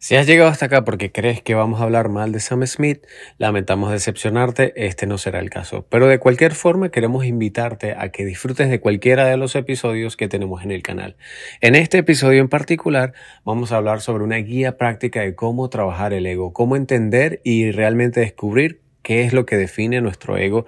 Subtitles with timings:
[0.00, 3.04] Si has llegado hasta acá porque crees que vamos a hablar mal de Sam Smith,
[3.36, 5.86] lamentamos decepcionarte, este no será el caso.
[5.90, 10.28] Pero de cualquier forma queremos invitarte a que disfrutes de cualquiera de los episodios que
[10.28, 11.16] tenemos en el canal.
[11.60, 13.12] En este episodio en particular
[13.44, 17.72] vamos a hablar sobre una guía práctica de cómo trabajar el ego, cómo entender y
[17.72, 20.66] realmente descubrir qué es lo que define nuestro ego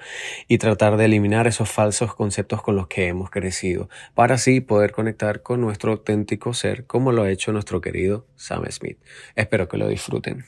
[0.49, 4.93] y tratar de eliminar esos falsos conceptos con los que hemos crecido, para así poder
[4.93, 8.97] conectar con nuestro auténtico ser como lo ha hecho nuestro querido Sam Smith.
[9.37, 10.47] Espero que lo disfruten.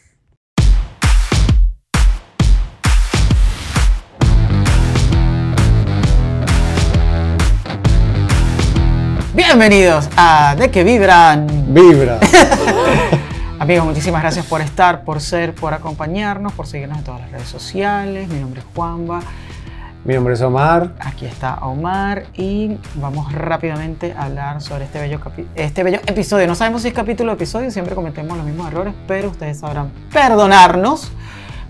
[9.35, 11.47] Bienvenidos a De que Vibran.
[11.75, 12.19] Vibra.
[13.63, 17.47] Amigos, muchísimas gracias por estar, por ser, por acompañarnos, por seguirnos en todas las redes
[17.47, 18.29] sociales.
[18.29, 19.21] Mi nombre es Juanba.
[20.05, 20.95] Mi nombre es Omar.
[20.99, 25.21] Aquí está Omar y vamos rápidamente a hablar sobre este bello,
[25.55, 26.49] este bello episodio.
[26.49, 29.93] No sabemos si es capítulo o episodio, siempre cometemos los mismos errores, pero ustedes sabrán
[30.13, 31.13] perdonarnos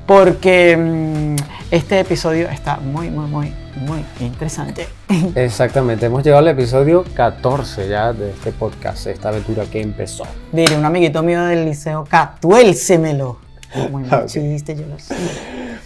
[0.07, 1.37] porque mm,
[1.71, 3.55] este episodio está muy, muy, muy,
[3.87, 4.87] muy interesante.
[5.35, 10.25] Exactamente, hemos llegado al episodio 14 ya de este podcast, esta aventura que empezó.
[10.53, 13.39] Dile, un amiguito mío del liceo, catuélcemelo.
[13.91, 14.27] Muy mal Ok.
[14.27, 15.15] chiste, yo lo sé.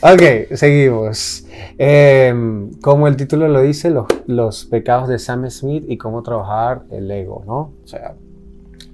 [0.00, 1.46] Ok, seguimos.
[1.78, 6.82] Em, como el título lo dice, los, los pecados de Sam Smith y cómo trabajar
[6.90, 7.72] el ego, ¿no?
[7.82, 8.14] O sea,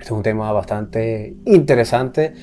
[0.02, 2.34] este es un tema bastante interesante.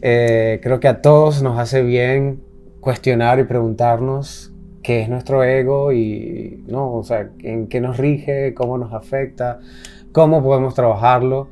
[0.00, 2.42] Eh, creo que a todos nos hace bien
[2.80, 4.50] cuestionar y preguntarnos
[4.82, 6.90] qué es nuestro ego y, ¿no?
[6.94, 9.60] O sea, en qué nos rige, cómo nos afecta,
[10.12, 11.48] cómo podemos trabajarlo.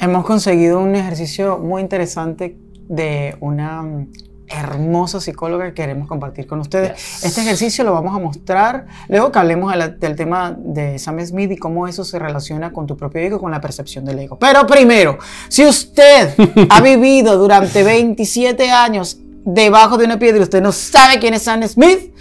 [0.00, 2.56] Hemos conseguido un ejercicio muy interesante
[2.88, 4.06] de una
[4.48, 6.92] hermosa psicóloga que queremos compartir con ustedes.
[6.96, 7.24] Yes.
[7.24, 11.24] Este ejercicio lo vamos a mostrar luego que hablemos de la- del tema de Sam
[11.24, 14.38] Smith y cómo eso se relaciona con tu propio ego, con la percepción del ego.
[14.38, 16.34] Pero primero, si usted
[16.68, 21.42] ha vivido durante 27 años debajo de una piedra y usted no sabe quién es
[21.42, 22.12] Sam Smith,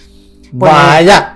[0.58, 1.36] pues, Vaya,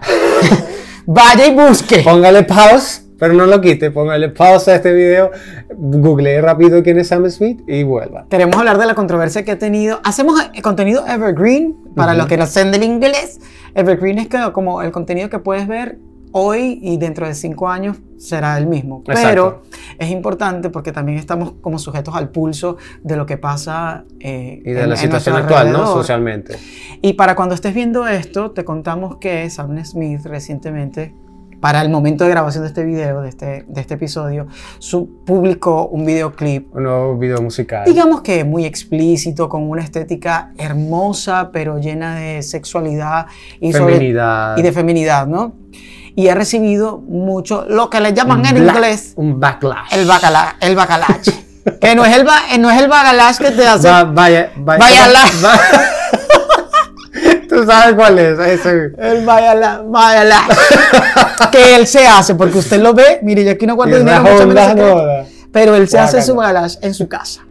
[1.05, 1.99] vaya y busque.
[1.99, 5.31] póngale pause, pero no lo quite, póngale pausa a este video,
[5.75, 8.25] googlee rápido quién es Sam Smith y vuelva.
[8.29, 9.99] Queremos hablar de la controversia que ha tenido.
[10.03, 12.19] Hacemos eh, contenido evergreen, para Ujú.
[12.19, 13.39] los que no saben del inglés.
[13.75, 15.99] Evergreen es como el contenido que puedes ver
[16.31, 19.01] hoy y dentro de cinco años será el mismo.
[19.05, 19.63] Pero Exacto.
[19.97, 24.71] es importante porque también estamos como sujetos al pulso de lo que pasa eh, Y
[24.71, 25.87] de en- la situación actual, ¿no?
[25.87, 26.57] Socialmente.
[27.01, 31.13] Y para cuando estés viendo esto, te contamos que Sam Smith recientemente,
[31.59, 34.47] para el momento de grabación de este video, de este, de este episodio,
[34.79, 37.83] su, publicó un videoclip Un nuevo video musical.
[37.85, 43.25] digamos que muy explícito, con una estética hermosa, pero llena de sexualidad
[43.59, 44.57] y, sobre- Feminidad.
[44.57, 45.53] y de feminidad, ¿no?
[46.15, 49.93] Y ha recibido mucho, lo que le llaman en Bla- inglés, Un backlash.
[49.93, 51.31] el, bacala, el bacalache.
[51.81, 52.25] que no es el,
[52.61, 53.87] no es el bacalache que te hace...
[53.89, 54.79] Va- vaya, vaya.
[54.79, 55.59] Vaya la- va-
[57.57, 58.91] Tú sabes cuál es ese.
[58.99, 60.45] El vaya vaya
[61.51, 64.45] que él se hace, porque usted lo ve, mire, yo aquí no guardo dinero, mucho
[64.45, 67.41] menos pero él se hace su bacalache en su casa.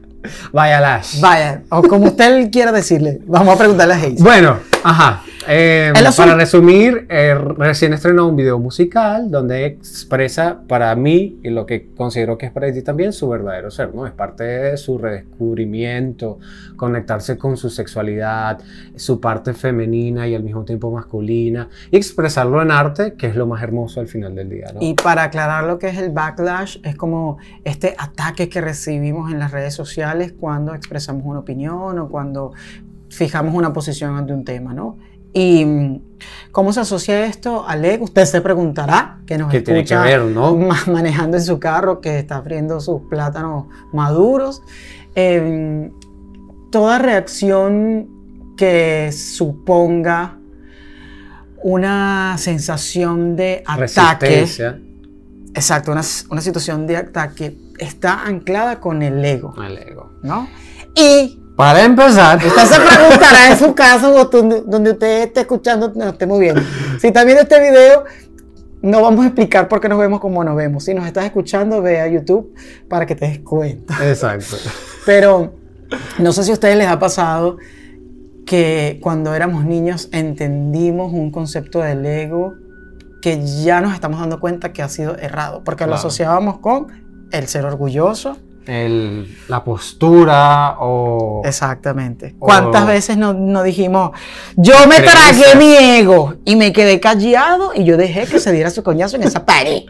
[0.52, 1.20] Vaya lash.
[1.20, 4.22] Vaya, o como usted quiera decirle, vamos a preguntarle a Hayes.
[4.22, 5.22] Bueno, ajá.
[5.48, 11.66] Eh, para resumir, eh, recién estrenó un video musical donde expresa para mí y lo
[11.66, 14.06] que considero que es para ti también su verdadero ser, ¿no?
[14.06, 16.38] Es parte de su redescubrimiento,
[16.76, 18.58] conectarse con su sexualidad,
[18.96, 23.46] su parte femenina y al mismo tiempo masculina y expresarlo en arte, que es lo
[23.46, 24.80] más hermoso al final del día, ¿no?
[24.80, 29.38] Y para aclarar lo que es el backlash, es como este ataque que recibimos en
[29.38, 32.52] las redes sociales cuando expresamos una opinión o cuando
[33.08, 34.98] fijamos una posición ante un tema, ¿no?
[35.38, 36.00] Y mm,
[36.50, 40.02] cómo se asocia esto al ego, usted se preguntará, que nos ¿Qué tiene que escucha
[40.02, 40.56] ver, no?
[40.56, 44.62] ma- manejando en su carro, que está friendo sus plátanos maduros.
[45.14, 45.90] Eh,
[46.70, 48.08] toda reacción
[48.56, 50.38] que suponga
[51.62, 54.46] una sensación de ataque,
[55.54, 60.12] exacto, una, una situación de ataque está anclada con el ego, al ego.
[60.22, 60.48] ¿no?
[60.94, 66.12] Y Para empezar, usted se preguntará en su casa o donde, usted esté escuchando, nos
[66.12, 66.60] esté moviendo.
[67.00, 68.04] Si está viendo este video,
[68.82, 70.84] no vamos a explicar por qué nos vemos como nos vemos.
[70.84, 72.54] Si nos estás escuchando, ve a YouTube
[72.88, 73.96] para que te des cuenta.
[74.06, 74.56] exacto.
[75.06, 75.54] Pero
[76.18, 77.56] no sé si a ustedes les ha pasado
[78.44, 82.54] que cuando éramos niños entendimos un concepto del ego
[83.22, 86.86] que ya nos estamos dando cuenta que ha sido errado, porque lo asociábamos con
[87.32, 88.36] el ser orgulloso.
[88.66, 91.42] El- la postura o...
[91.44, 92.34] Exactamente.
[92.38, 94.10] O- ¿Cuántas veces no, no dijimos,
[94.56, 98.70] yo me tragué mi ego y me quedé callado y yo dejé que se diera
[98.70, 99.82] su coñazo en esa pared?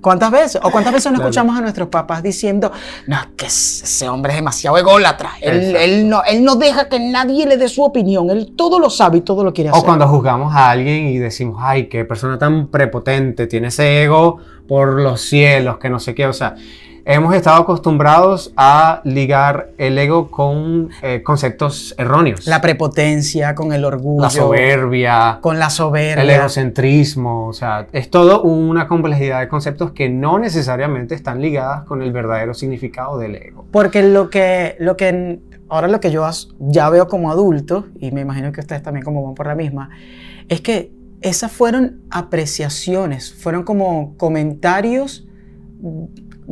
[0.00, 0.60] ¿Cuántas veces?
[0.64, 2.72] ¿O cuántas veces no escuchamos a nuestros papás diciendo,
[3.06, 7.44] no, que ese hombre es demasiado ególatra, él, él no, él no deja que nadie
[7.46, 9.84] le dé su opinión, él todo lo sabe y todo lo quiere O hacer.
[9.84, 15.02] cuando juzgamos a alguien y decimos, ay, qué persona tan prepotente, tiene ese ego por
[15.02, 16.26] los cielos, que no sé qué.
[16.26, 16.54] O sea,
[17.10, 22.46] hemos estado acostumbrados a ligar el ego con eh, conceptos erróneos.
[22.46, 26.22] La prepotencia, con el orgullo, La soberbia, con la soberbia.
[26.22, 27.48] el egocentrismo.
[27.48, 32.12] O sea, es todo una complejidad de conceptos que no necesariamente están ligadas con el
[32.12, 33.66] verdadero significado del ego.
[33.72, 36.28] Porque lo que, lo que ahora lo que yo
[36.58, 39.90] ya veo como adulto, y me imagino que ustedes también como van por la misma,
[40.48, 40.92] es que
[41.22, 45.26] esas fueron apreciaciones, fueron como comentarios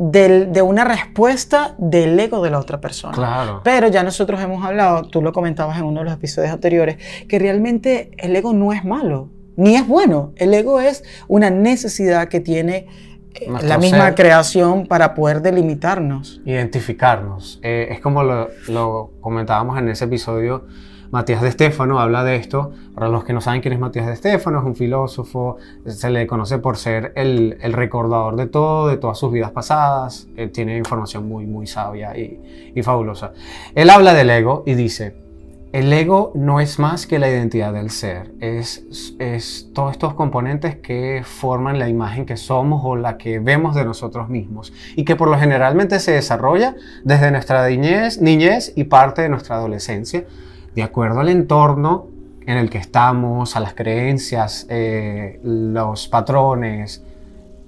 [0.01, 3.13] del- de una respuesta del ego de la otra persona.
[3.13, 3.59] Claro.
[3.65, 6.97] Pero ya nosotros hemos hablado, tú lo comentabas en uno de los episodios anteriores,
[7.27, 10.31] que realmente el ego no es malo, ni es bueno.
[10.37, 12.87] El ego es una necesidad que tiene
[13.35, 14.15] eh, la misma ser.
[14.15, 16.39] creación para poder delimitarnos.
[16.45, 17.59] identificarnos.
[17.61, 20.65] Eh, es como lo, lo comentábamos en ese episodio,
[21.11, 22.71] Matías de Estéfano habla de esto.
[22.93, 26.27] Para los que no saben quién es Matías de Estéfano, es un filósofo, se le
[26.27, 30.27] conoce por ser el, recordador de todo, de todas sus vidas pasadas.
[30.53, 33.33] Tiene información muy, muy sabia y, y fabulosa.
[33.75, 35.29] Él habla del ego y dice,
[35.71, 40.77] el ego no es más que la identidad del ser, es, es todos estos componentes
[40.77, 45.15] que forman la imagen que somos o la que vemos de nosotros mismos y que
[45.15, 50.25] por lo generalmente se desarrolla desde nuestra niñez, niñez y parte de nuestra adolescencia,
[50.75, 52.07] de acuerdo al entorno
[52.45, 57.03] en el que estamos, a las creencias, eh, los patrones,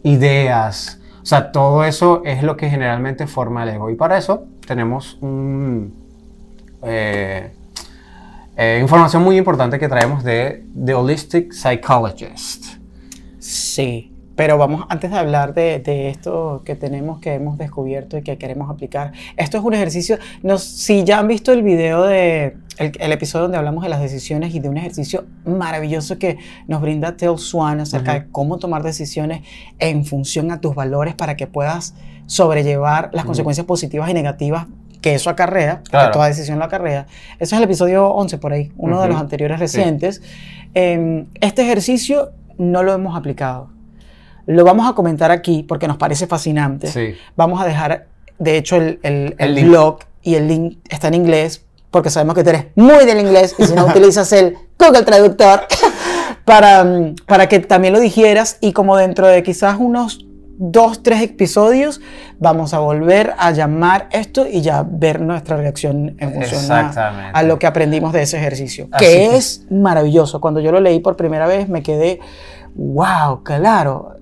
[0.04, 3.90] ideas, o sea, todo eso es lo que generalmente forma el ego.
[3.90, 5.94] Y para eso tenemos un...
[6.82, 7.52] eh,
[8.58, 12.66] eh, información muy importante que traemos de The Holistic Psychologist.
[13.40, 14.11] Sí,
[14.42, 18.40] pero vamos, antes de hablar de, de esto que tenemos, que hemos descubierto y que
[18.40, 22.92] queremos aplicar, esto es un ejercicio, no, si ya han visto el video de, el,
[23.00, 27.16] el episodio donde hablamos de las decisiones y de un ejercicio maravilloso que nos brinda
[27.18, 28.20] Tel Swan acerca Ujú.
[28.20, 29.42] de cómo tomar decisiones
[29.78, 31.94] en función a tus valores para que puedas
[32.26, 34.66] sobrellevar las consecuencias positivas y negativas
[35.02, 36.08] que eso acarrea, Claro.
[36.10, 37.06] que toda decisión lo acarrea.
[37.38, 40.24] Eso es el episodio 11 por ahí, uno de los anteriores recientes.
[40.74, 43.70] Eh, este ejercicio no lo hemos aplicado.
[44.46, 46.88] Lo vamos a comentar aquí porque nos parece fascinante.
[46.88, 47.16] Sí.
[47.36, 48.08] Vamos a dejar,
[48.40, 49.68] de hecho, el, el- El el link.
[49.68, 53.56] blog y el link está en inglés porque sabemos que tú eres muy del inglés
[53.58, 55.62] y si no utilizas el Google Traductor
[56.46, 60.26] para, mm, para que también lo digieras y como dentro de quizás unos
[60.64, 62.02] dos, tres episodios
[62.40, 67.58] vamos a volver a llamar esto y ya ver nuestra reacción en función a, lo
[67.58, 70.40] que aprendimos de ese ejercicio, Así que- es maravilloso.
[70.40, 72.20] Cuando yo lo leí por primera vez me quedé,
[72.76, 74.16] wow, claro.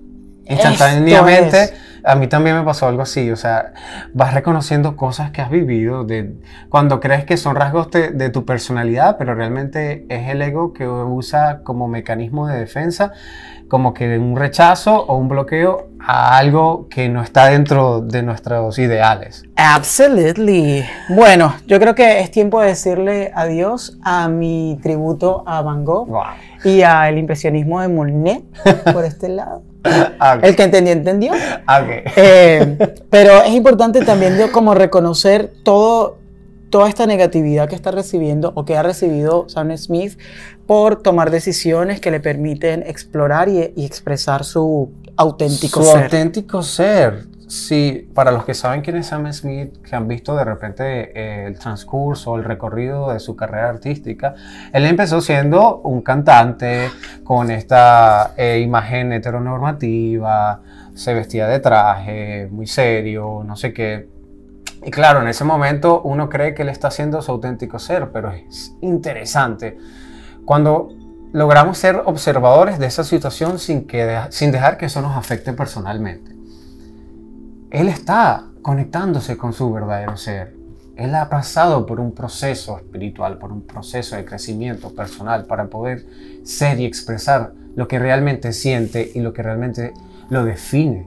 [0.50, 1.80] Instantáneamente, esto es".
[2.04, 3.72] a mí también me pasó algo así, o sea,
[4.14, 6.34] vas reconociendo cosas que has vivido, de,
[6.68, 10.86] cuando crees que son rasgos de, de tu personalidad, pero realmente es el ego que
[10.88, 13.12] usa como mecanismo de defensa,
[13.68, 18.76] como que un rechazo o un bloqueo a algo que no está dentro de nuestros
[18.80, 19.44] ideales.
[19.54, 20.84] Absolutely.
[21.10, 26.08] Bueno, yo creo que es tiempo de decirle adiós a mi tributo a Van Gogh
[26.08, 26.22] Wow.
[26.64, 28.42] y al impresionismo de Monet
[28.92, 29.62] por este lado.
[29.84, 30.44] Ah, ok.
[30.44, 31.32] El que entendió, entendió.
[31.66, 32.12] Ah, ok.
[32.16, 36.18] Eh, pero es importante también de como reconocer todo,
[36.68, 40.18] toda esta negatividad que está recibiendo o que ha recibido Sam Smith
[40.66, 46.04] por tomar decisiones que le permiten explorar y, y expresar su auténtico Su ser.
[46.04, 47.24] auténtico ser.
[47.50, 51.46] Sí, para los que saben quién es Sam Smith, que han visto de repente eh,
[51.48, 54.36] el transcurso, el recorrido de su carrera artística,
[54.72, 56.92] él empezó siendo un cantante
[57.24, 60.62] con esta eh, imagen heteronormativa,
[60.94, 64.08] se vestía de traje, muy serio, no sé qué.
[64.84, 68.30] Y claro, en ese momento uno cree que él está haciendo su auténtico ser, pero
[68.30, 69.76] es interesante
[70.44, 70.90] cuando
[71.32, 76.38] logramos ser observadores de esa situación sin, que sin dejar que eso nos afecte personalmente.
[77.70, 80.56] Él está conectándose con su verdadero ser.
[80.96, 86.04] Él ha pasado por un proceso espiritual, por un proceso de crecimiento personal para poder
[86.42, 89.94] ser y expresar lo que realmente siente y lo que realmente
[90.28, 91.06] lo define.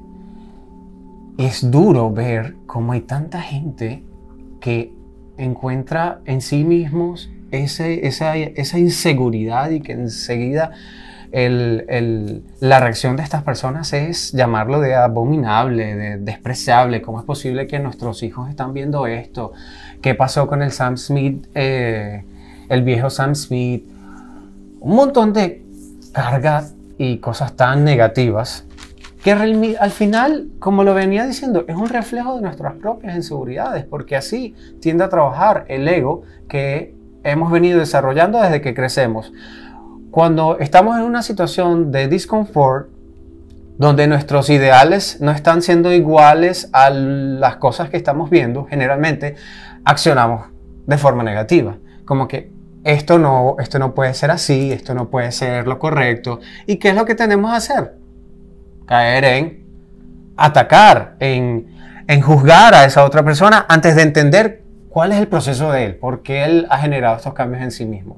[1.37, 4.03] Es duro ver cómo hay tanta gente
[4.61, 4.93] que
[5.37, 10.71] encuentra en sí mismos esa, esa inseguridad y que enseguida
[11.33, 17.01] la reacción de estas personas es llamarlo de abominable, de despreciable.
[17.01, 19.51] ¿Cómo es posible que nuestros hijos están viendo esto?
[20.01, 22.23] ¿Qué pasó con el Sam Smith, eh,
[22.69, 23.83] el viejo Sam Smith?
[24.79, 25.63] Un montón de
[26.11, 26.65] carga
[26.99, 28.67] y cosas tan negativas
[29.23, 34.17] que al final, como lo venía diciendo, es un reflejo de nuestras propias inseguridades, porque
[34.17, 39.31] así tiende a trabajar el ego que hemos venido desarrollando desde que crecemos.
[40.13, 42.87] Cuando estamos en una situación de disconfort,
[43.79, 49.33] donde nuestros ideales no están siendo iguales a las cosas que estamos viendo, generalmente
[49.83, 50.51] accionamos
[50.85, 52.51] de forma negativa, como que
[52.83, 56.41] esto no, esto no puede ser así, esto no puede ser lo correcto.
[56.67, 57.95] ¿Y qué es lo que tenemos que hacer?
[58.85, 59.65] Caer en
[60.37, 61.75] atacar, en,
[62.07, 65.95] en juzgar a esa otra persona antes de entender cuál es el proceso de él,
[65.95, 68.17] por qué él ha generado estos cambios en sí mismo.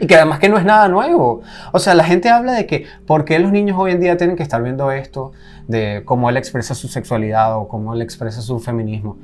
[0.00, 1.42] Y que además que no es nada nuevo.
[1.72, 4.34] O sea, la gente habla de que por qué los niños hoy en día tienen
[4.34, 5.32] que estar viendo esto,
[5.68, 9.18] de cómo él expresa su sexualidad o cómo él expresa su feminismo.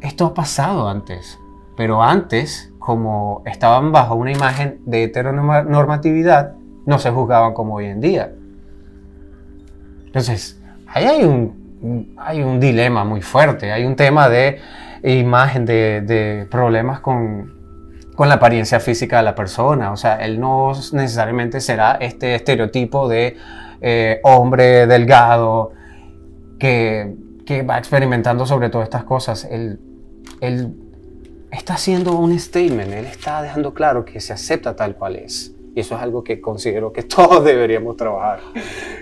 [0.00, 1.38] Esto ha pasado antes,
[1.76, 6.54] pero antes, como estaban bajo una imagen de heteronormatividad,
[6.86, 8.32] no se juzgaban como hoy en día.
[10.06, 14.58] Entonces, ahí hay un, hay un dilema muy fuerte, hay un tema de
[15.02, 17.63] imagen, de, de problemas con,
[18.14, 19.92] con la apariencia física de la persona.
[19.92, 23.36] O sea, él no necesariamente será este estereotipo de
[23.80, 25.72] eh, hombre delgado
[26.58, 29.44] que, que, va experimentando sobre todas estas cosas.
[29.50, 29.80] Él,
[30.40, 30.74] él
[31.50, 35.52] está haciendo un statement, él está dejando claro que se acepta tal cual es.
[35.74, 38.40] Y eso es algo que considero que todos deberíamos trabajar.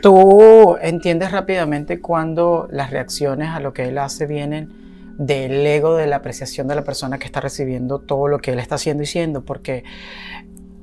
[0.00, 4.81] Tú entiendes rápidamente cuando las reacciones a lo que él hace vienen
[5.18, 8.58] del ego de la apreciación de la persona que está recibiendo todo lo que él
[8.58, 9.84] está haciendo y siendo, porque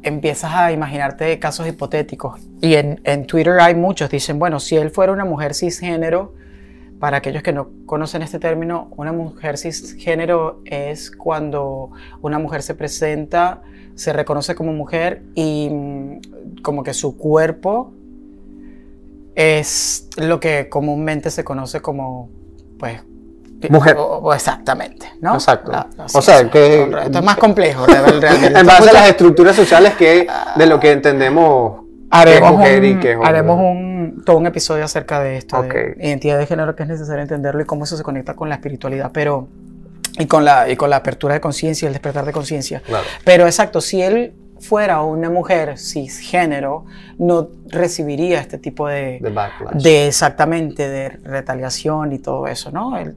[0.01, 2.39] empiezas a imaginarte casos hipotéticos.
[2.61, 6.33] Y en, en, Twitter hay muchos, dicen, bueno, si él fuera una mujer cisgénero,
[6.99, 12.75] para aquellos que no conocen este término, una mujer cisgénero es cuando una mujer se
[12.75, 13.61] presenta,
[13.95, 17.93] se reconoce como mujer y mm, como que su cuerpo
[19.35, 22.29] es lo que comúnmente se conoce como,
[22.77, 23.01] pues,
[23.69, 23.97] Mujer.
[23.97, 25.33] O, o exactamente, ¿no?
[25.33, 25.71] Exacto.
[25.71, 26.83] La, la o sea, que...
[26.83, 27.85] Esto es más complejo.
[27.85, 28.27] realmente.
[28.59, 32.79] en base a las estructuras sociales que de lo que entendemos haremos que es mujer
[32.79, 33.29] un, y que es hombre.
[33.29, 35.73] haremos un, todo un episodio acerca de esto, Ok.
[35.73, 38.55] de identidad de género, que es necesario entenderlo y cómo eso se conecta con la
[38.55, 39.47] espiritualidad, pero
[40.17, 42.81] y con la, y con la apertura de conciencia, el despertar de conciencia.
[42.85, 43.05] Claro.
[43.23, 46.83] Pero exacto, si él fuera una mujer cisgénero,
[47.17, 49.73] no recibiría este tipo de, De backlash.
[49.81, 52.97] de exactamente de retaliación y todo eso, ¿no?
[52.97, 53.15] El-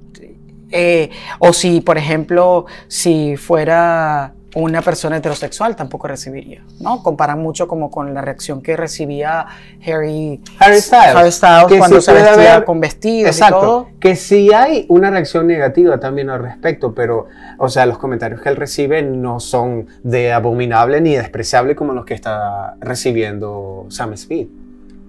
[0.73, 7.03] eh, o si, por ejemplo, si fuera una persona heterosexual, tampoco recibiría, ¿no?
[7.03, 9.47] Comparan mucho como con la reacción que recibía
[9.87, 11.17] Harry, Harry Styles.
[11.17, 13.57] Harry Styles Que cuando sí se vestía haber- con vestidos Exacto.
[13.57, 13.89] y todo.
[13.99, 18.51] Que sí hay una reacción negativa también al respecto, pero, o sea, los comentarios que
[18.51, 24.51] él recibe no son de abominable ni despreciable como los que está recibiendo Sam Smith.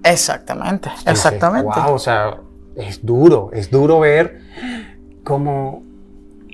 [0.06, 1.80] Exactamente, Entonces, exactamente.
[1.86, 2.38] wow, o sea,
[2.76, 4.40] es duro, es duro ver
[5.24, 5.84] cómo,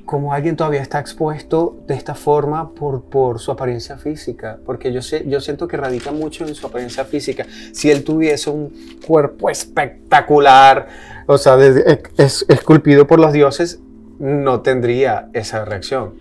[0.05, 5.01] cómo alguien todavía está expuesto de esta forma por, por su apariencia física, porque yo,
[5.01, 7.45] sé, yo siento que radica mucho en su apariencia física.
[7.73, 8.73] Si él tuviese un
[9.05, 10.87] cuerpo espectacular,
[11.27, 13.79] o sea, de- es- esculpido por los dioses,
[14.19, 16.15] no tendría esa reacción.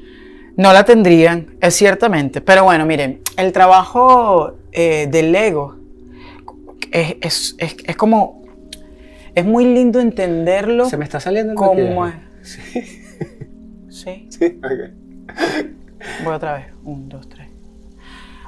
[0.57, 2.41] No la tendrían, es ciertamente.
[2.41, 5.77] Pero bueno, miren, el trabajo eh, del ego
[6.91, 8.43] es, es- es- es como.
[9.35, 12.01] Es muy lindo entenderlo Se me está saliendo el como.
[12.01, 12.28] maquillaje.
[12.43, 13.03] Sí,
[13.89, 14.93] Sí, ok.
[16.25, 16.67] voy otra vez.
[16.85, 17.49] Un, dos, tres.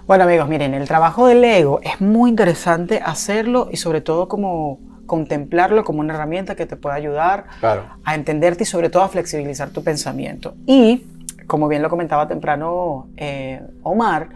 [0.07, 4.79] Bueno, amigos, miren, el trabajo del ego es muy interesante hacerlo y sobre todo como
[5.07, 7.85] contemplarlo como una herramienta que te puede ayudar Claro.
[8.05, 10.55] a entenderte y sobre todo a flexibilizar tu pensamiento.
[10.67, 11.05] Y,
[11.47, 14.29] como bien lo comentaba temprano eh, Omar,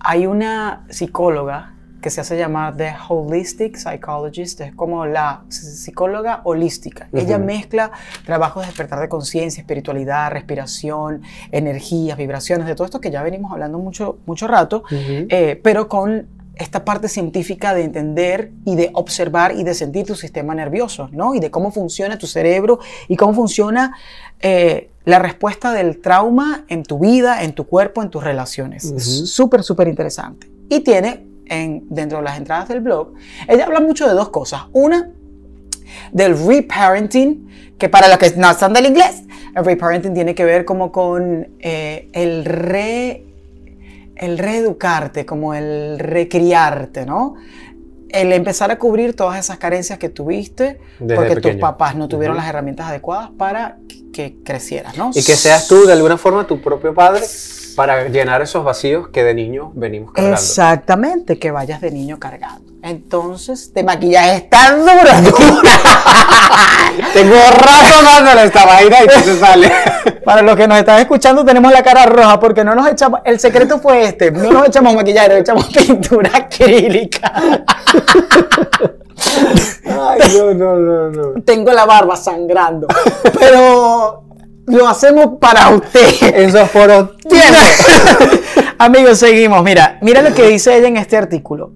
[0.00, 7.08] hay una psicóloga que se hace llamar The Holistic Psychologist, es como la psicóloga holística.
[7.12, 7.46] Ella Ujú.
[7.46, 7.92] mezcla
[8.24, 13.52] trabajos de despertar de conciencia, espiritualidad, respiración, energías, vibraciones, de todo esto que ya venimos
[13.52, 19.54] hablando mucho, mucho rato, eh, pero con esta parte científica de entender y de observar
[19.56, 21.34] y de sentir tu sistema nervioso, ¿no?
[21.34, 23.96] Y de cómo funciona tu cerebro y cómo funciona
[24.40, 28.84] eh, la respuesta del trauma en tu vida, en tu cuerpo, en tus relaciones.
[28.84, 28.96] Ujú.
[28.96, 30.50] Es súper, súper interesante.
[30.68, 33.12] Y tiene en, dentro de las entradas del blog,
[33.46, 34.62] ella habla mucho de dos cosas.
[34.72, 35.10] Una,
[36.12, 40.64] del reparenting, que para los que no son del inglés, el reparenting tiene que ver
[40.64, 43.26] como con eh, el re
[44.16, 47.36] el reeducarte, como el recriarte, ¿no?
[48.10, 52.36] El empezar a cubrir todas esas carencias que tuviste Desde porque tus papás no tuvieron
[52.36, 53.78] las herramientas adecuadas para
[54.12, 55.10] que crecieras, ¿no?
[55.14, 57.22] Y que seas tú de alguna forma tu propio padre
[57.76, 60.36] Para llenar esos vacíos que de niño venimos cargando.
[60.36, 62.70] Exactamente, que vayas de niño cargando.
[62.82, 64.94] Entonces, te maquillaje tan duro.
[67.12, 69.70] Tengo rato dándole esta vaina y se sale.
[70.24, 73.20] Para los que nos están escuchando, tenemos la cara roja porque no nos echamos.
[73.24, 77.32] El secreto fue este: no nos echamos maquillaje, nos echamos pintura acrílica.
[79.86, 81.42] Ay, no, no, no, no.
[81.42, 82.86] Tengo la barba sangrando.
[83.38, 84.24] Pero
[84.66, 86.34] lo hacemos para usted.
[86.34, 87.58] Eso es por tiempo.
[88.78, 89.62] Amigos, seguimos.
[89.62, 91.72] Mira, mira lo que dice ella en este artículo.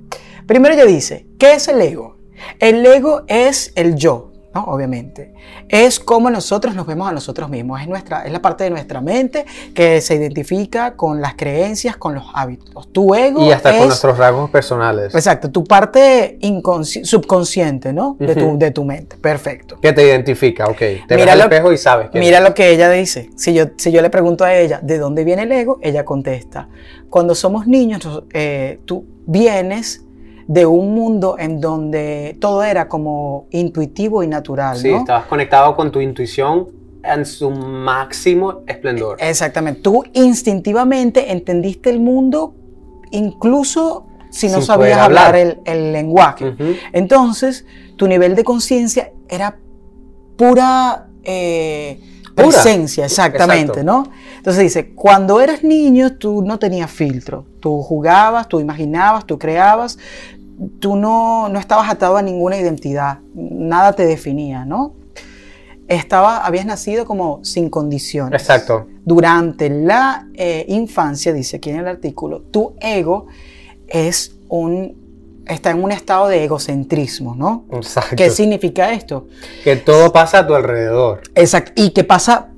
[0.46, 2.16] Primero ella dice, ¿qué es el ego?
[2.60, 4.64] El ego es el yo, ¿no?
[4.64, 5.32] Obviamente.
[5.68, 7.80] Es como nosotros nos vemos a nosotros mismos.
[7.80, 9.44] Es, nuestra, es la parte de nuestra mente
[9.74, 12.88] que se identifica con las creencias, con los hábitos.
[12.92, 15.14] Tu ego Y hasta es, con nuestros rasgos personales.
[15.14, 16.38] Exacto, tu parte
[17.02, 18.16] subconsciente, ¿no?
[18.18, 19.16] De, tu, de tu mente.
[19.16, 19.78] Perfecto.
[19.80, 20.78] Que te identifica, ok.
[20.78, 23.30] Te ves Mira al lo- espejo y sabes que Mira lo que ella dice.
[23.36, 25.78] Si yo, si yo le pregunto a ella, ¿de dónde viene el ego?
[25.82, 26.68] Ella contesta,
[27.10, 30.04] cuando somos niños, eh, tú vienes
[30.46, 34.98] de un mundo en donde todo era como intuitivo y natural, Sí, ¿no?
[34.98, 36.68] estabas conectado con tu intuición
[37.02, 39.16] en su máximo esplendor.
[39.20, 39.80] Exactamente.
[39.80, 42.54] Tú instintivamente entendiste el mundo
[43.10, 45.36] incluso si no Sin sabías hablar, hablar.
[45.36, 46.54] el, el lenguaje.
[46.92, 47.64] Entonces,
[47.96, 49.58] tu nivel de conciencia era
[50.36, 52.00] pura eh,
[52.34, 52.48] Pura.
[52.48, 53.84] presencia, exactamente, Exacto.
[53.84, 54.10] ¿no?
[54.36, 59.98] Entonces dice, cuando eras niño tú no tenías filtro, tú jugabas, tú imaginabas, tú creabas,
[60.80, 64.94] tú no, no estabas atado a ninguna identidad, nada te definía, ¿no?
[65.86, 68.40] Estaba, habías nacido como sin condiciones.
[68.40, 68.86] Exacto.
[69.04, 73.26] Durante la eh, infancia, dice aquí en el artículo, tu ego
[73.86, 75.03] es un,
[75.46, 77.66] está en un estado de egocentrismo, ¿no?
[77.72, 78.16] Exacto.
[78.16, 79.26] ¿Qué significa esto?
[79.62, 81.20] Que todo pasa a tu alrededor.
[81.34, 81.72] Exacto.
[81.76, 82.50] Y que pasa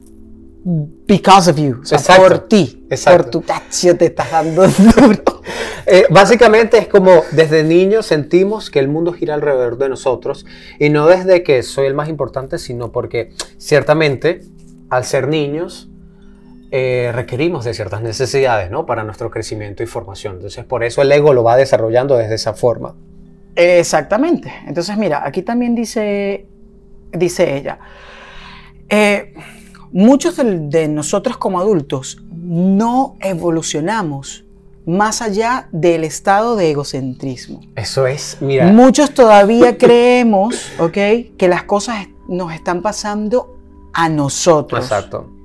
[1.07, 2.23] because of you, o sea, Exacto.
[2.23, 3.23] por ti, Exacto.
[3.23, 4.66] por tu tacho te estás dando
[4.97, 5.43] duro.
[5.87, 10.45] Eh, básicamente es como desde niños sentimos que el mundo gira alrededor de nosotros
[10.81, 14.40] y no desde que soy el más importante, sino porque ciertamente
[14.90, 15.88] al ser niños
[16.70, 18.87] eh, requerimos de ciertas necesidades ¿no?
[18.87, 20.37] para nuestro crecimiento y formación.
[20.37, 22.94] Entonces por eso el ego lo va desarrollando desde esa forma.
[23.55, 24.52] Exactamente.
[24.66, 26.46] Entonces, mira, aquí también dice,
[27.12, 27.79] dice ella,
[28.88, 29.33] eh,
[29.92, 34.44] muchos de, de nosotros como adultos no evolucionamos
[34.87, 37.61] más allá del estado de egocentrismo.
[37.74, 40.92] Eso es, mira, Muchos todavía creemos, ¿ok?
[41.37, 43.57] Que las cosas nos están pasando
[43.92, 44.85] a nosotros.
[44.85, 45.36] exacto.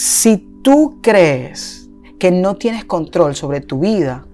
[0.00, 4.26] Si tú crees que no tienes control sobre tu vida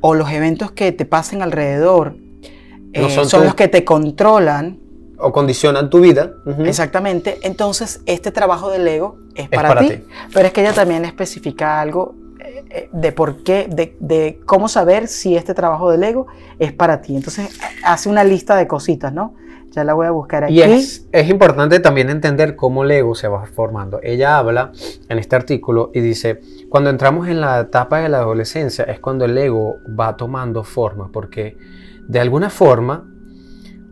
[0.00, 3.84] o los eventos que te pasen alrededor No eh, son son tu- los que te
[3.84, 4.80] controlan,
[5.16, 6.32] O condicionan tu vida.
[6.44, 6.64] Ujú.
[6.64, 9.90] exactamente, entonces este trabajo del ego es para, para ti.
[9.90, 10.02] ti.
[10.34, 14.66] Pero es que ella también especifica algo eh, eh, de por qué, de, de cómo
[14.68, 16.26] saber si este trabajo del ego
[16.58, 17.14] es para ti.
[17.14, 17.48] Entonces
[17.84, 19.34] hace una lista de cositas, ¿no?
[19.70, 20.54] Ya la voy a buscar aquí.
[20.54, 24.00] Y es, es importante también entender cómo el ego se va formando.
[24.02, 24.72] Ella habla
[25.08, 29.24] en este artículo y dice, cuando entramos en la etapa de la adolescencia es cuando
[29.24, 31.56] el ego va tomando forma, porque
[32.08, 33.08] de alguna forma,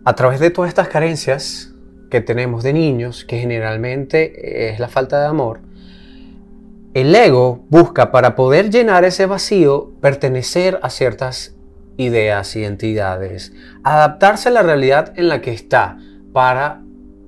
[0.05, 1.73] a través de todas estas carencias
[2.11, 5.61] que tenemos de niños, que generalmente es la falta de amor,
[6.95, 11.55] el ego busca para poder llenar ese vacío pertenecer a ciertas
[11.99, 15.99] ideas, identidades, adaptarse a la realidad en la que está
[16.33, 16.81] para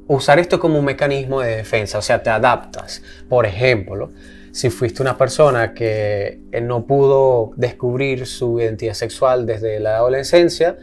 [0.06, 3.02] usar esto como un mecanismo de defensa, o sea, te adaptas.
[3.28, 4.10] Por ejemplo,
[4.52, 10.78] si fuiste una persona que eh, no pudo descubrir su identidad sexual desde la adolescencia,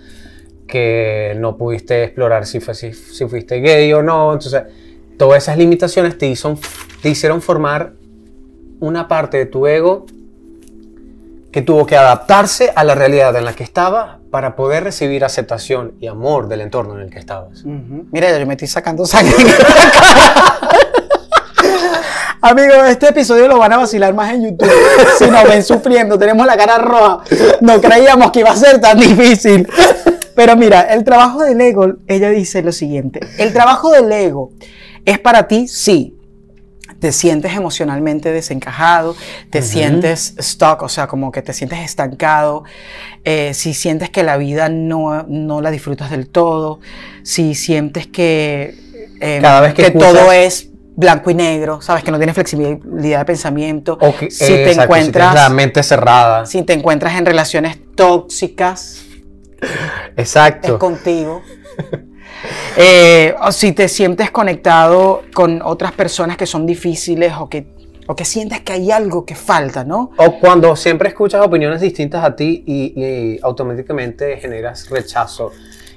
[0.68, 4.64] que no pudiste explorar si, fue- si, si fuiste gay o no, entonces
[5.18, 6.58] todas esas limitaciones te, hizo-
[7.02, 7.94] te hicieron formar
[8.80, 10.06] una parte de tu ego
[11.58, 15.96] que tuvo que adaptarse a la realidad en la que estaba para poder recibir aceptación
[16.00, 17.64] y amor del entorno en el que estabas.
[17.66, 19.34] Mira, yo me estoy sacando sangre.
[22.42, 24.72] Amigos, este episodio lo van a vacilar más en YouTube.
[25.18, 27.24] Si nos ven sufriendo, tenemos la cara roja.
[27.62, 29.68] No creíamos que iba a ser tan difícil.
[30.36, 33.20] Pero mira, el trabajo del ego, ella dice lo siguiente.
[33.40, 34.52] El trabajo del ego
[35.06, 36.17] es para ti, sí.
[37.00, 39.16] Te sientes emocionalmente desencajado,
[39.52, 42.64] te sientes stuck, o sea, como que te sientes estancado,
[43.24, 46.80] eh, si sientes que la vida no, no la disfrutas del todo,
[47.24, 48.74] si sientes que,
[49.22, 53.20] eh, Cada vez que escuchas- todo es blanco y negro, sabes que no tienes flexibilidad
[53.20, 56.46] de pensamiento, si eh, te exacto, si encuentras, tienes la mente cerrada.
[56.48, 59.04] si te encuentras en relaciones tóxicas,
[59.62, 59.70] es
[60.18, 60.80] Exacto.
[60.80, 61.44] contigo.
[62.78, 67.76] Eh, o si te sientes conectado con otras personas que son difíciles o que
[68.08, 70.12] o que sientes que hay algo que falta, ¿no?
[70.18, 75.52] O cuando siempre escuchas opiniones distintas a ti y, y automáticamente generas rechazo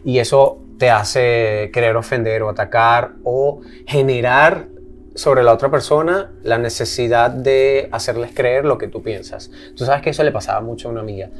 [0.05, 4.67] y eso te hace querer ofender o atacar o generar
[5.15, 9.51] sobre la otra persona la necesidad de hacerles creer lo que tú piensas.
[9.77, 11.31] Tú sabes que eso le pasaba mucho a una amiga.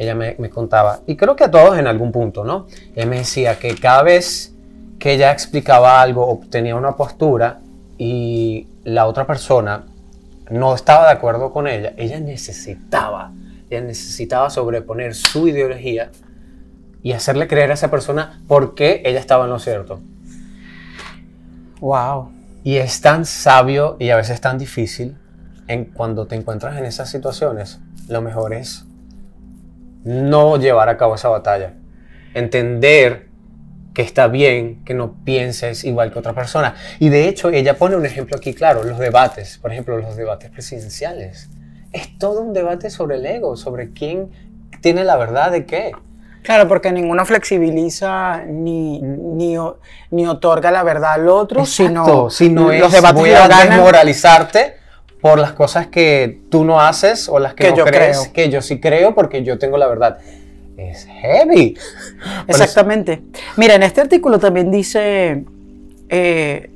[0.00, 2.66] Ella me, me contaba, y creo que a todos en algún punto, ¿no?
[2.96, 4.54] Ella me decía que cada vez
[4.98, 7.60] que ella explicaba algo o tenía una postura
[7.98, 9.84] y la otra persona
[10.48, 13.30] no estaba de acuerdo con ella, ella necesitaba,
[13.68, 16.10] ella necesitaba sobreponer su ideología
[17.02, 20.00] y hacerle creer a esa persona por qué ella estaba en lo cierto.
[21.80, 22.30] Wow.
[22.64, 25.18] Y es tan sabio y a veces tan difícil
[25.68, 27.80] en cuando te encuentras en esas situaciones.
[28.08, 28.86] Lo mejor es
[30.04, 31.74] no llevar a cabo esa batalla.
[32.34, 33.28] Entender
[33.94, 36.74] que está bien que no pienses igual que otra persona.
[36.98, 40.50] Y de hecho, ella pone un ejemplo aquí claro, los debates, por ejemplo, los debates
[40.50, 41.50] presidenciales.
[41.92, 44.30] Es todo un debate sobre el ego, sobre quién
[44.80, 45.92] tiene la verdad de qué.
[46.42, 52.80] Claro, porque ninguno flexibiliza ni, ni, otorga la verdad al otro, sino, si no es
[52.80, 54.76] los debates voy a ganan- desmoralizarte
[55.20, 58.32] por las cosas que tú no haces o las que, Que no yo crees creo.
[58.32, 60.18] que yo sí creo porque yo tengo la verdad.
[60.76, 61.76] Es heavy.
[62.48, 63.22] Exactamente.
[63.56, 65.44] Mira, en este artículo también dice,
[66.08, 66.70] eh,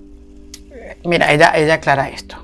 [1.04, 2.36] mira, ella, ella aclara esto.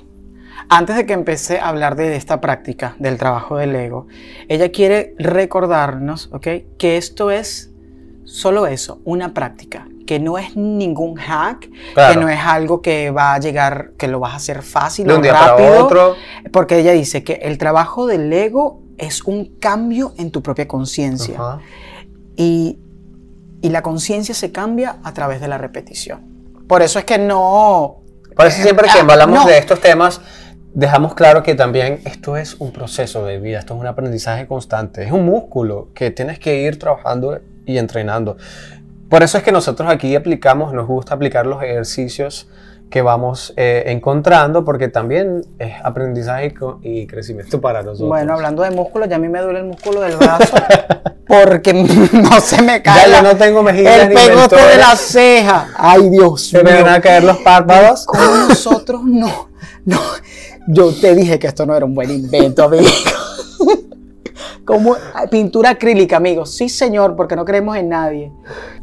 [0.69, 4.07] Antes de que empecé a hablar de esta práctica del trabajo del ego,
[4.47, 6.47] ella quiere recordarnos, ¿ok?
[6.77, 7.71] Que esto es
[8.23, 12.13] solo eso, una práctica, que no es ningún hack, Claro.
[12.13, 15.13] que no es algo que va a llegar, que lo vas a hacer fácil de
[15.13, 15.69] o un día rápido.
[15.69, 16.15] para otro.
[16.51, 21.39] Porque ella dice que el trabajo del ego es un cambio en tu propia conciencia.
[22.35, 22.77] Y,
[23.61, 26.19] y la conciencia se cambia a través de la repetición.
[26.67, 28.01] Por eso es que no...
[28.35, 29.45] Por eso siempre que Ah, hablamos no.
[29.45, 30.19] de estos temas,
[30.73, 35.05] dejamos claro que también esto es un proceso de vida, esto es un aprendizaje constante,
[35.05, 38.35] es un músculo que tienes que ir trabajando y entrenando.
[39.11, 42.47] Por eso es que nosotros aquí aplicamos, nos gusta aplicar los ejercicios
[42.89, 48.07] que vamos eh, encontrando, porque también es aprendizaje y crecimiento para nosotros.
[48.07, 50.55] Bueno, hablando de músculo, ya a mí me duele el músculo del brazo
[51.27, 51.73] porque
[52.13, 55.67] no se me cae Ya yo no tengo mejillas el ni pegote de la ceja.
[55.75, 56.85] Ay, Dios Se me mío.
[56.85, 58.05] van a caer los párpados.
[58.05, 59.49] ¿Cómo nosotros no?
[59.83, 59.99] No,
[60.67, 62.87] yo te dije que esto no era un buen invento, amigo.
[64.65, 66.55] Como ay, pintura acrílica, amigos.
[66.55, 68.31] Sí, señor, porque no creemos en nadie.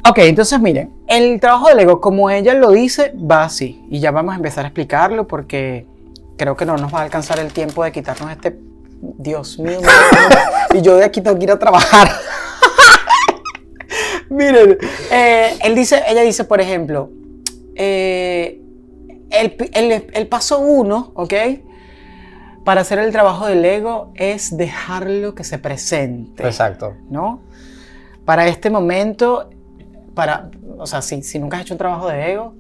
[0.09, 3.85] Ok, entonces miren, el trabajo del ego, como ella lo dice, va así.
[3.91, 5.87] Y ya vamos a empezar a explicarlo porque
[6.37, 8.59] creo que no nos va a alcanzar el tiempo de quitarnos este.
[9.01, 9.79] Dios mío,
[10.75, 12.09] y yo de aquí tengo que ir a trabajar.
[14.31, 14.77] Miren,
[15.11, 17.11] eh, él dice, ella dice, por ejemplo,
[17.77, 18.61] eh,
[19.31, 21.33] el, el- el paso uno, ¿ok?
[22.69, 26.97] Para hacer el trabajo del ego es dejarlo que se presente, Exacto.
[27.09, 27.41] ¿no?
[28.27, 29.49] Para este momento,
[30.15, 32.53] para, o sea, si, si nunca has hecho un trabajo de ego,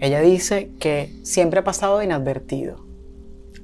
[0.00, 2.84] ella dice que siempre ha pasado inadvertido.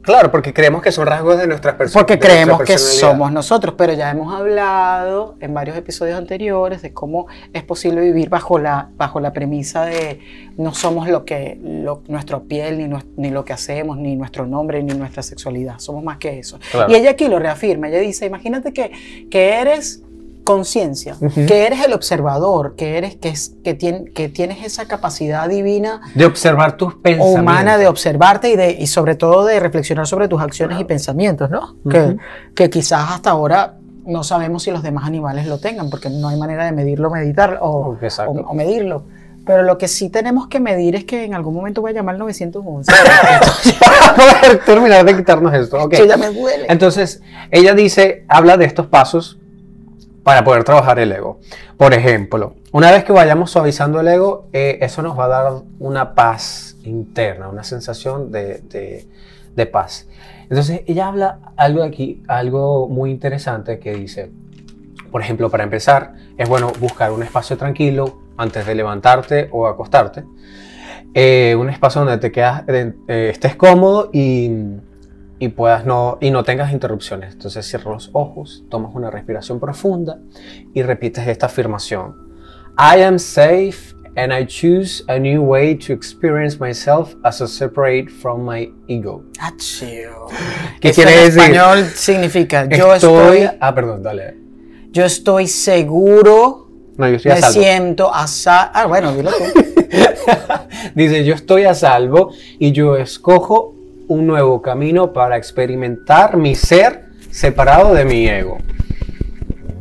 [0.09, 2.03] Claro, porque creemos que son rasgos de nuestras personas.
[2.03, 7.27] Porque creemos que somos nosotros, pero ya hemos hablado en varios episodios anteriores de cómo
[7.53, 10.19] es posible vivir bajo la, bajo la premisa de
[10.57, 14.83] no somos lo que lo- nuestra piel, ni, ni lo que hacemos, ni nuestro nombre,
[14.83, 15.79] ni nuestra sexualidad.
[15.79, 16.59] Somos más que eso.
[16.71, 16.91] Claro.
[16.91, 17.89] Y ella aquí lo reafirma.
[17.89, 18.91] Ella dice, imagínate que,
[19.31, 20.03] que eres
[20.49, 21.15] conciencia,
[21.47, 26.01] que eres el observador, que eres que, es, que, tien- que tienes esa capacidad divina
[26.15, 27.41] De observar tus pensamientos.
[27.43, 31.51] humana de observarte y, de, y sobre todo de reflexionar sobre tus acciones y pensamientos,
[31.51, 31.77] ¿no?
[31.91, 32.17] que,
[32.55, 33.75] que quizás hasta ahora
[34.07, 37.59] no sabemos si los demás animales lo tengan, porque no hay manera de medirlo, meditar
[37.61, 39.05] o, o- o medirlo.
[39.45, 42.15] Pero lo que sí tenemos que medir es que en algún momento voy a llamar
[42.15, 42.91] al 911.
[43.81, 45.83] Para poder terminar de quitarnos esto.
[45.85, 45.91] ok.
[45.91, 46.67] que ya me duele.
[46.69, 49.39] Entonces, ella dice, habla de estos pasos
[50.23, 51.41] para poder trabajar el ego.
[51.77, 55.53] Por ejemplo, una vez que vayamos suavizando el ego, eh, eso nos va a dar
[55.79, 60.07] una paz interna, una sensación de, de- paz.
[60.45, 64.31] Entonces, ella habla algo aquí, algo muy interesante que dice,
[65.11, 70.23] por ejemplo, para empezar, es bueno buscar un espacio tranquilo antes de levantarte o acostarte.
[71.13, 74.49] Eh, un espacio donde te quedas, eh, estés cómodo y,
[75.39, 77.33] y puedas no, y no tengas interrupciones.
[77.35, 80.19] Entonces cierra los ojos, tomas una respiración profunda
[80.75, 82.17] y repites esta afirmación.
[82.79, 88.09] I am safe and I choose a new way to experience myself as a separate
[88.09, 89.25] from my ego.
[89.39, 90.27] Achio.
[90.81, 91.41] ¿Qué Eso quiere en decir?
[91.43, 94.37] español significa yo estoy, Ah, perdón, dale.
[94.91, 97.61] yo estoy seguro, No, yo estoy a me salvo.
[97.63, 99.61] siento a sa- Ah, bueno, dilo tú.
[100.95, 103.75] Dice, yo estoy a salvo y yo escojo
[104.09, 108.59] un nuevo camino para experimentar mi ser separado de mi ego.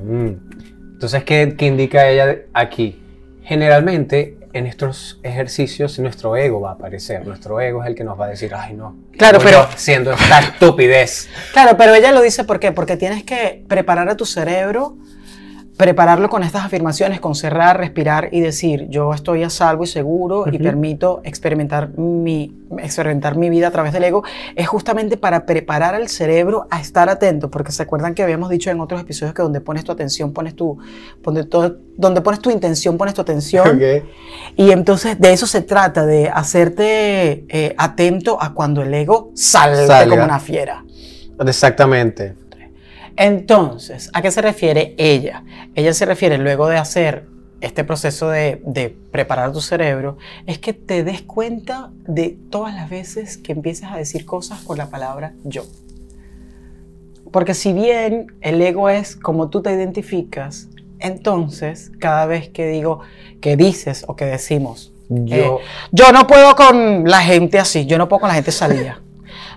[0.06, 0.30] Mm.
[0.94, 3.02] Entonces, ¿qué, qué indica ella aquí?
[3.44, 7.26] Generalmente en estos ejercicios nuestro ego va a aparecer.
[7.26, 10.12] Nuestro ego es el que nos va a decir, ay no, Claro, pero- yo haciendo
[10.12, 11.30] esta estupidez.
[11.54, 12.72] Claro, pero ella lo dice ¿por qué?
[12.72, 14.98] Porque tienes que preparar a tu cerebro,
[15.78, 20.46] prepararlo con estas afirmaciones, con cerrar, respirar y decir, yo estoy a salvo y seguro
[20.52, 24.24] y permito experimentar mi, experimentar mi vida a través del ego,
[24.56, 28.72] es justamente para preparar al cerebro a estar atento, porque se acuerdan que habíamos dicho
[28.72, 30.80] en otros episodios que donde pones tu atención, pones tu,
[31.22, 33.80] donde, todo- donde pones tu intención, pones tu atención.
[34.56, 39.86] Y entonces de eso se trata, de hacerte eh, atento a cuando el ego salga
[39.86, 40.10] Salga.
[40.10, 40.84] como una fiera.
[41.46, 42.34] Exactamente.
[43.18, 45.44] Entonces, ¿a qué se refiere ella?
[45.76, 47.26] Ella se refiere luego de hacer
[47.62, 52.90] este proceso de, de preparar tu cerebro, es que te des cuenta de todas las
[52.90, 55.64] veces que empieces a decir cosas con la palabra yo.
[57.32, 63.02] Porque si bien el ego es como tú te identificas, entonces cada vez que digo,
[63.42, 65.50] que dices o que decimos, Yo, eh,
[65.92, 69.02] yo no puedo con la gente así, yo no puedo con la gente salida.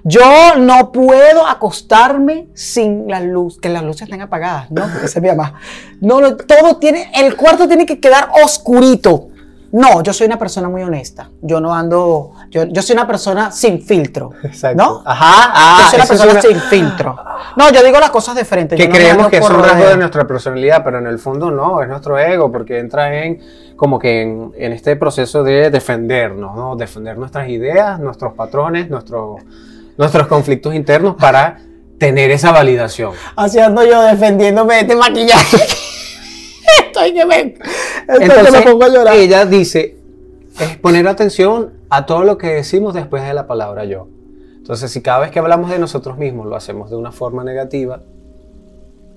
[0.05, 4.85] Yo no puedo acostarme sin la luz, que las luces estén apagadas, ¿no?
[4.85, 5.55] Esa es mi mamá.
[6.01, 9.29] No, no, todo tiene, el cuarto tiene que quedar oscurito.
[9.73, 11.31] No, yo soy una persona muy honesta.
[11.43, 14.83] Yo no ando, yo, yo soy una persona sin filtro, Exacto.
[14.83, 15.03] ¿no?
[15.05, 15.53] Ajá.
[15.55, 17.17] Ah, yo soy una esa es persona una- sin filtro.
[17.57, 18.75] No, yo digo las cosas de frente.
[18.75, 21.83] que yo creemos que es un rasgo de nuestra personalidad, pero en el fondo no,
[21.83, 23.39] es nuestro ego, porque entra en
[23.77, 26.75] como que en, en este proceso de defendernos, ¿no?
[26.75, 29.37] Defender nuestras ideas, nuestros patrones, nuestros
[30.01, 31.59] nuestros conflictos internos para
[31.99, 33.13] tener esa validación.
[33.37, 35.59] Así ando yo defendiéndome de este maquillaje.
[36.87, 39.15] Estoy que me, estoy que Entonces, me pongo a llorar.
[39.15, 39.99] ella dice,
[40.59, 44.09] es poner atención a todo lo que decimos después de la palabra yo.
[44.57, 48.01] Entonces, si cada vez que hablamos de nosotros mismos lo hacemos de una forma negativa,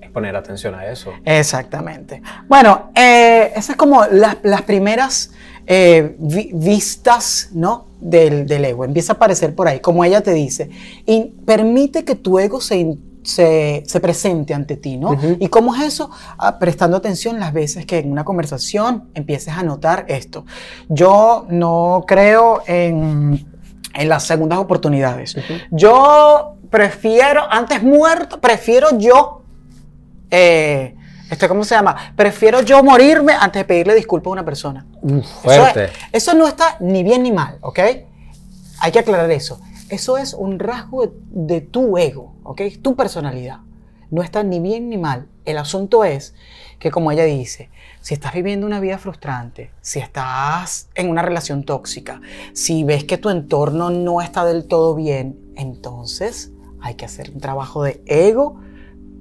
[0.02, 1.12] es poner atención a eso.
[1.24, 2.20] Exactamente.
[2.46, 5.30] Bueno, eh, esas es como las, las primeras
[5.66, 7.86] eh, vi- vistas ¿no?
[8.00, 8.84] del, del ego.
[8.84, 10.70] Empieza a aparecer por ahí, como ella te dice.
[11.06, 15.16] Y permite que tu ego se, se, se presente ante ti, ¿no?
[15.40, 16.10] ¿Y cómo es eso?
[16.36, 20.44] Ah, prestando atención las veces que en una conversación empieces a notar esto.
[20.88, 23.46] Yo no creo en,
[23.94, 25.34] en las segundas oportunidades.
[25.70, 29.40] Yo prefiero, antes muerto, prefiero yo
[30.30, 30.94] eh,
[31.30, 31.96] este, ¿cómo se llama?
[32.16, 34.86] Prefiero yo morirme antes de pedirle disculpas a una persona.
[35.42, 35.84] Fuerte.
[35.84, 37.78] Eso, es- eso no está ni bien ni mal, ¿ok?
[38.80, 39.60] Hay que aclarar eso.
[39.88, 42.62] Eso es un rasgo de, de tu ego, ¿ok?
[42.82, 43.58] Tu personalidad.
[44.10, 45.28] No está ni bien ni mal.
[45.44, 46.34] El asunto es
[46.78, 51.64] que, como ella dice, si estás viviendo una vida frustrante, si estás en una relación
[51.64, 52.20] tóxica,
[52.52, 57.40] si ves que tu entorno no está del todo bien, entonces hay que hacer un
[57.40, 58.60] trabajo de ego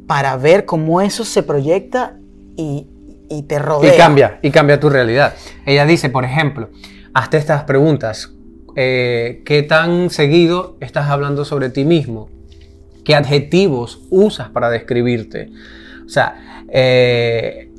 [0.08, 2.18] para ver cómo eso se proyecta
[2.58, 2.88] y,
[3.30, 3.94] y te rodea.
[3.94, 5.34] Y cambia, y cambia tu realidad.
[5.66, 6.70] Ella dice, por ejemplo,
[7.14, 8.32] hazte estas preguntas.
[8.76, 12.30] Eh, ¿Qué tan seguido estás hablando sobre ti mismo?
[13.04, 15.52] ¿Qué adjetivos usas para describirte?
[16.06, 17.70] O sea, eh,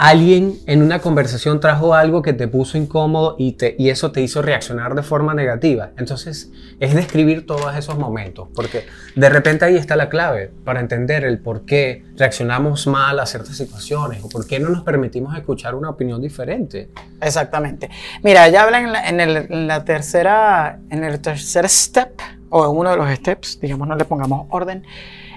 [0.00, 4.20] alguien en una conversación trajo algo que te puso incómodo y, te, y eso te
[4.20, 5.90] hizo reaccionar de forma negativa.
[5.98, 8.84] Entonces, es describir todos esos momentos, porque
[9.16, 13.56] de repente ahí está la clave para entender el por qué reaccionamos mal a ciertas
[13.56, 16.88] situaciones o por qué no nos permitimos escuchar una opinión diferente.
[17.20, 17.90] Exactamente.
[18.22, 22.12] Mira, ella habla en la, en el- en la tercera, en el tercer step,
[22.50, 24.84] o en uno de los steps, digamos, no le pongamos orden,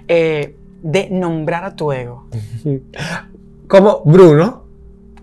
[0.07, 2.27] eh, de nombrar a tu ego.
[3.71, 4.63] Como Bruno.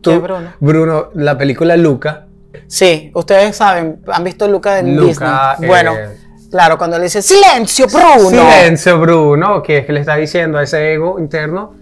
[0.01, 0.53] tú- ¿Qué, Bruno?
[0.61, 2.27] Bruno, la película Luca.
[2.67, 5.69] Sí, ustedes saben, han visto Luca en Luca, Disney.
[5.69, 6.17] Bueno, eh,
[6.51, 8.31] claro, cuando le dice silencio, Bruno.
[8.31, 11.75] Silencio, Bruno, que es que le está diciendo a ese ego interno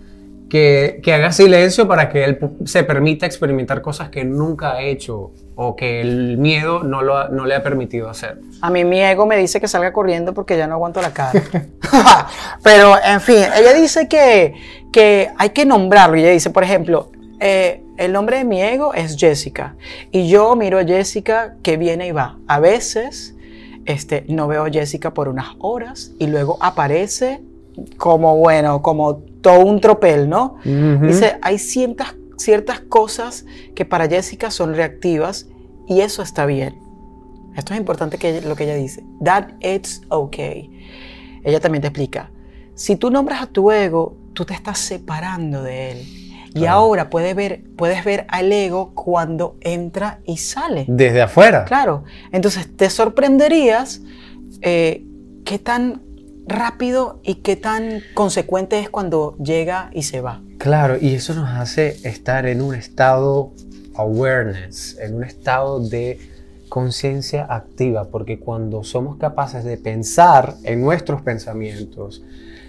[0.51, 5.33] que, que haga silencio para que él se permita experimentar cosas que nunca ha hecho
[5.57, 8.39] o que el miedo no, lo ha- no le ha permitido hacer.
[8.61, 11.33] A mí mi ego me dice que salga corriendo porque ya no aguanto la cara.
[12.63, 14.55] Pero, en fin, ella dice que,
[14.97, 16.17] que hay que nombrarlo.
[16.17, 19.77] Y ella dice, por ejemplo, eh, el nombre de mi ego es Jessica.
[20.11, 22.39] Y yo miro a Jessica que viene y va.
[22.47, 23.37] A veces
[23.85, 27.43] este, no veo a Jessica por unas horas y luego aparece
[27.99, 30.57] como, bueno, como todo un tropel, ¿no?
[30.65, 35.47] Dice, hay ciertas, ciertas cosas que para Jessica son reactivas
[35.87, 36.75] y eso está bien.
[37.55, 39.05] Esto es importante que lo que ella dice.
[39.23, 40.71] That it's okay.
[41.45, 42.31] Ella también te explica.
[42.75, 45.99] Si tú nombras a tu ego, tú te estás separando de él.
[46.55, 46.77] Y Claro.
[46.77, 50.85] ahora puedes ver, puedes ver al ego cuando entra y sale.
[50.89, 51.65] Desde afuera.
[51.65, 52.05] Claro.
[52.33, 54.03] Entonces te sorprenderías
[54.61, 55.05] eh,
[55.45, 56.03] qué tan
[56.47, 60.43] rápido y qué tan consecuente es cuando llega y se va.
[60.59, 63.53] Claro, y eso nos hace estar en un estado
[63.95, 66.19] awareness, en un estado de
[66.69, 72.23] conciencia activa, porque cuando somos capaces de pensar en nuestros pensamientos,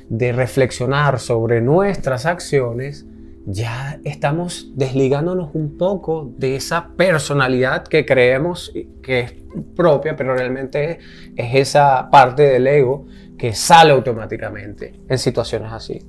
[0.10, 3.06] de reflexionar sobre nuestras acciones,
[3.46, 9.34] ya estamos desligándonos un poco de esa personalidad que creemos que es
[9.76, 11.00] propia, pero realmente
[11.36, 13.06] es esa parte del ego
[13.38, 16.02] que sale automáticamente en situaciones así.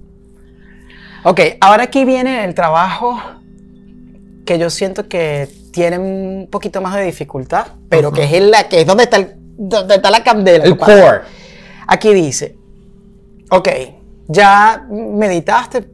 [1.24, 3.20] Ok, ahora aquí viene el trabajo
[4.44, 8.80] que yo siento que tiene un poquito más de dificultad, pero que es, la, que
[8.80, 10.64] es donde, está el- donde está la candela.
[10.64, 11.20] El core.
[11.86, 12.56] Aquí dice,
[13.50, 13.68] ok,
[14.28, 15.88] ya meditaste,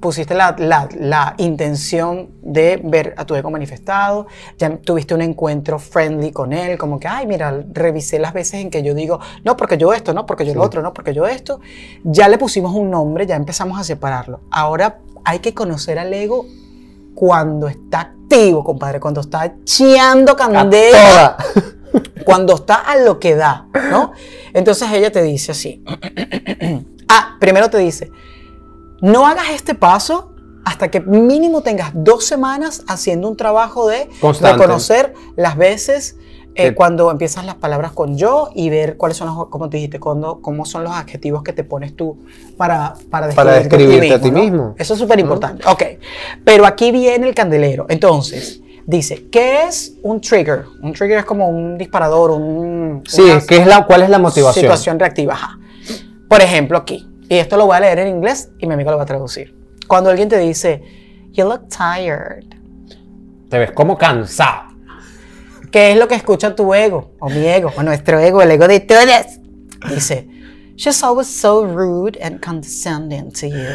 [0.00, 4.26] pusiste la, la- la intención de ver a tu ego manifestado,
[4.58, 8.70] ya tuviste un encuentro friendly con él, como que, ay, mira, revisé las veces en
[8.70, 10.66] que yo digo, no, porque yo esto, no, porque yo lo Sí.
[10.66, 11.60] otro, no, porque yo esto.
[12.04, 14.40] Ya le pusimos un nombre, ya empezamos a separarlo.
[14.50, 16.46] Ahora hay que conocer al ego
[17.14, 21.36] cuando está activo, compadre, cuando está chiando candela
[22.24, 24.12] cuando está a lo que da, ¿no?
[24.54, 25.82] Entonces ella te dice así.
[27.10, 28.10] Ah, primero te dice,
[29.00, 30.32] no hagas este paso
[30.64, 34.56] hasta que mínimo tengas dos semanas haciendo un trabajo de Constante.
[34.56, 36.16] reconocer las veces
[36.54, 40.00] eh, cuando empiezas las palabras con yo y ver cuáles son los, como te dijiste,
[40.00, 42.18] cuando, cómo son los adjetivos que te pones tú
[42.56, 44.40] para, para Para describirte a ti ¿no?
[44.40, 44.74] mismo.
[44.76, 45.66] Eso es súper importante.
[45.66, 45.82] Ok,
[46.44, 47.86] pero aquí viene el candelero.
[47.88, 50.66] Entonces, dice, ¿qué es un trigger?
[50.82, 53.02] Un trigger es como un disparador, un...
[53.06, 54.64] Sí, ¿qué es la, ¿cuál es la motivación?
[54.64, 55.59] Situación reactiva, ajá.
[56.30, 58.96] Por ejemplo, aquí, y esto lo voy a leer en inglés y mi amigo lo
[58.96, 59.52] va a traducir.
[59.88, 60.80] Cuando alguien te dice,
[61.32, 62.44] you look tired,
[63.48, 64.70] Te ves como cansado.
[65.72, 67.16] ¿qué es lo que escucha tu ego?
[67.18, 69.40] O mi ego, o nuestro ego, el ego de todos.
[69.88, 70.28] Dice,
[70.76, 73.66] she's always so rude and condescending to you.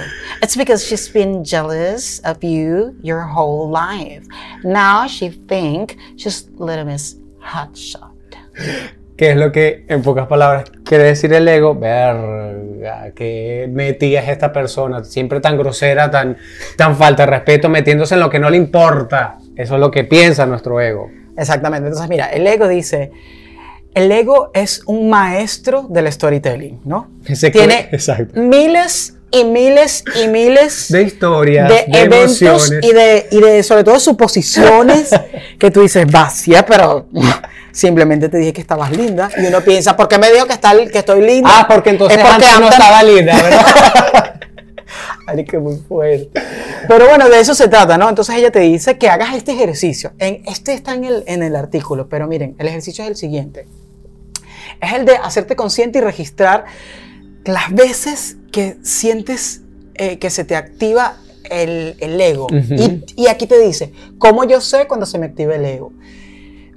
[0.42, 4.26] It's because she's been jealous of you your whole life.
[4.64, 8.14] Now she think she's little miss hotshot.
[9.18, 11.74] ¿Qué es lo que, en pocas palabras, quiere decir el ego?
[11.74, 16.36] Verga, que metida es esta persona, siempre tan grosera, tan,
[16.76, 19.38] tan falta de respeto, metiéndose en lo que no le importa.
[19.56, 21.10] Eso es lo que piensa nuestro ego.
[21.38, 21.88] Exactamente.
[21.88, 23.12] Entonces, mira, el ego dice,
[23.94, 27.10] el ego es un maestro del storytelling, ¿no?
[27.26, 28.38] Ese Tiene exacto.
[28.38, 32.86] miles y miles y miles De historias, de, de, eventos emociones.
[32.86, 35.10] y de, y de, sobre todo, suposiciones
[35.60, 37.08] que tú dices, vacía, pero
[37.76, 39.30] simplemente te dije que estabas linda.
[39.38, 41.50] Y uno piensa, ¿por qué me dijo que, está, que estoy linda?
[41.52, 44.40] Ah, porque entonces Es porque antes no estaba linda, ¿verdad?
[45.28, 46.42] Ay, que muy fuerte.
[46.88, 48.08] Pero bueno, de eso se trata, ¿no?
[48.08, 50.14] Entonces ella te dice que hagas este ejercicio.
[50.20, 53.68] En, este está en el, en el artículo, pero miren, el ejercicio es el siguiente.
[54.82, 56.66] Es el de hacerte consciente y registrar
[57.44, 59.62] las veces que sientes
[59.96, 61.18] eh, que se te activa
[61.50, 62.48] el, el ego.
[62.52, 65.92] Y, y aquí te dice, ¿cómo yo sé cuando se me activa el ego?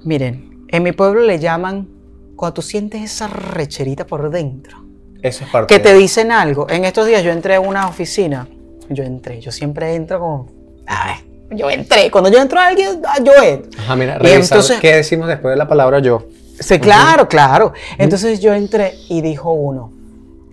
[0.03, 1.87] Miren, en mi pueblo le llaman
[2.35, 4.85] cuando tú sientes esa recherita por dentro
[5.21, 6.67] Eso es parte que te dicen algo.
[6.69, 8.47] En estos días yo entré a una oficina.
[8.89, 10.47] Yo entré, yo siempre entro como.
[10.87, 11.15] Ay,
[11.51, 12.09] yo entré.
[12.09, 13.79] Cuando yo entro a alguien, ah, yo entro.
[13.81, 16.27] Ajá, mira, Y revisar entonces- qué decimos después de la palabra yo.
[16.59, 17.73] Sí, claro, claro.
[17.97, 19.91] Entonces yo entré y dijo uno: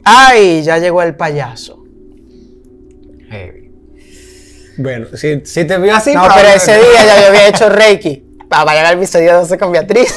[0.05, 1.85] ¡Ay, ya llegó el payaso!
[3.29, 3.71] Heavy.
[4.79, 6.15] Bueno, si, si te vio así...
[6.15, 8.26] no, pero ese día ya yo había hecho Reiki.
[8.49, 10.15] Para llegar al episodio 12 con Beatriz.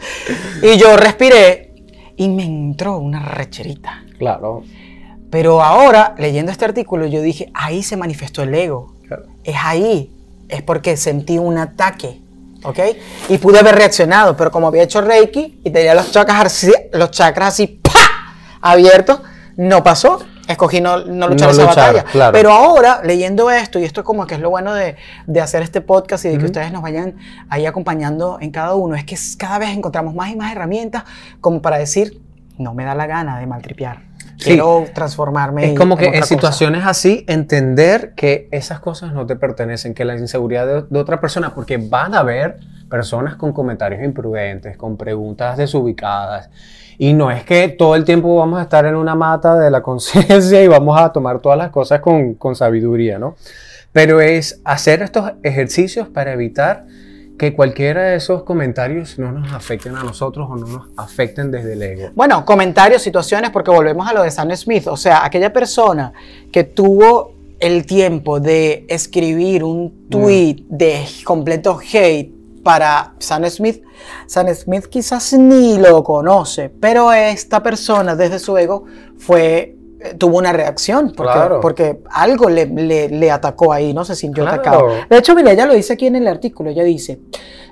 [0.62, 1.74] y yo respiré
[2.16, 4.04] y me entró una recherita.
[4.18, 4.64] Claro.
[5.30, 8.94] Pero ahora, leyendo este artículo, yo dije: ahí se manifestó el ego.
[9.06, 9.24] claro.
[9.44, 10.10] es ahí,
[10.48, 12.20] es porque sentí un ataque,
[12.64, 12.78] ¿ok?
[13.28, 17.10] Y pude haber reaccionado, pero como había hecho Reiki y tenía los chakras así, los
[17.10, 18.34] chakras así ¡pa!
[18.60, 19.20] abiertos,
[19.56, 20.20] no pasó.
[20.48, 22.04] Escogí no, no luchar No esa luchar, batalla.
[22.10, 22.32] claro.
[22.32, 25.80] Pero ahora, leyendo esto, y esto como que es lo bueno de, de hacer este
[25.82, 27.16] podcast y de que ustedes nos vayan
[27.50, 31.04] ahí acompañando en cada uno, es que cada vez encontramos más y más herramientas
[31.40, 32.20] como para decir,
[32.56, 34.08] no me da la gana de maltripear.
[34.38, 34.50] Sí.
[34.50, 35.72] Quiero transformarme.
[35.72, 36.34] Es como que otra en cosa".
[36.34, 41.20] situaciones así, entender que esas cosas no te pertenecen, que la inseguridad de, de otra
[41.20, 42.58] persona, porque van a haber
[42.88, 46.50] personas con comentarios imprudentes, con preguntas desubicadas.
[46.98, 49.82] Y no es que todo el tiempo vamos a estar en una mata de la
[49.82, 53.36] conciencia y vamos a tomar todas las cosas con, con sabiduría, ¿no?
[53.92, 56.84] Pero es hacer estos ejercicios para evitar
[57.38, 61.74] que cualquiera de esos comentarios no nos afecten a nosotros o no nos afecten desde
[61.74, 62.10] el ego.
[62.14, 64.88] Bueno, comentarios, situaciones, porque volvemos a lo de Sam Smith.
[64.88, 66.12] O sea, aquella persona
[66.50, 73.82] que tuvo el tiempo de escribir un tweet de completo hate para Sam Smith.
[74.26, 78.84] Sam Smith quizás ni lo conoce, pero esta persona desde su ego
[79.16, 81.60] fue eh, tuvo una reacción porque, Claro.
[81.60, 84.60] porque algo le, le- le atacó ahí, no se sintió Claro.
[84.60, 84.88] atacado.
[85.10, 87.18] De hecho, mira, ella lo dice aquí en el artículo, ella dice,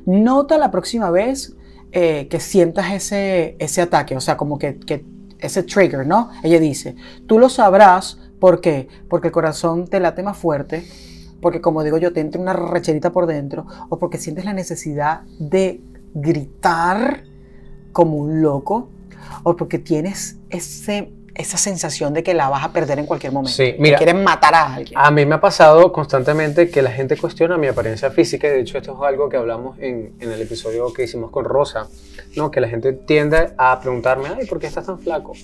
[0.06, 1.54] nota la próxima vez
[1.92, 5.04] eh, que sientas ese, ese ataque, o sea, como que, que
[5.38, 6.30] ese trigger, ¿no?
[6.42, 6.96] Ella dice,
[7.28, 8.88] tú lo sabrás, ¿por qué?
[9.08, 10.84] Porque el corazón te late más fuerte,
[11.40, 15.22] porque como digo yo, te entra una recherita por dentro, o porque sientes la necesidad
[15.38, 15.80] de
[16.14, 17.24] gritar
[17.92, 18.88] como un loco,
[19.42, 23.56] o porque tienes ese, esa sensación de que la vas a perder en cualquier momento.
[23.56, 23.98] Sí, que mira.
[23.98, 24.98] quieren matar a alguien.
[24.98, 28.60] A mí me ha pasado constantemente que la gente cuestiona mi apariencia física y de
[28.60, 31.88] hecho esto es algo que hablamos en, en el episodio que hicimos con Rosa,
[32.36, 32.50] ¿no?
[32.50, 35.32] que la gente tiende a preguntarme, ay, ¿por qué estás tan flaco?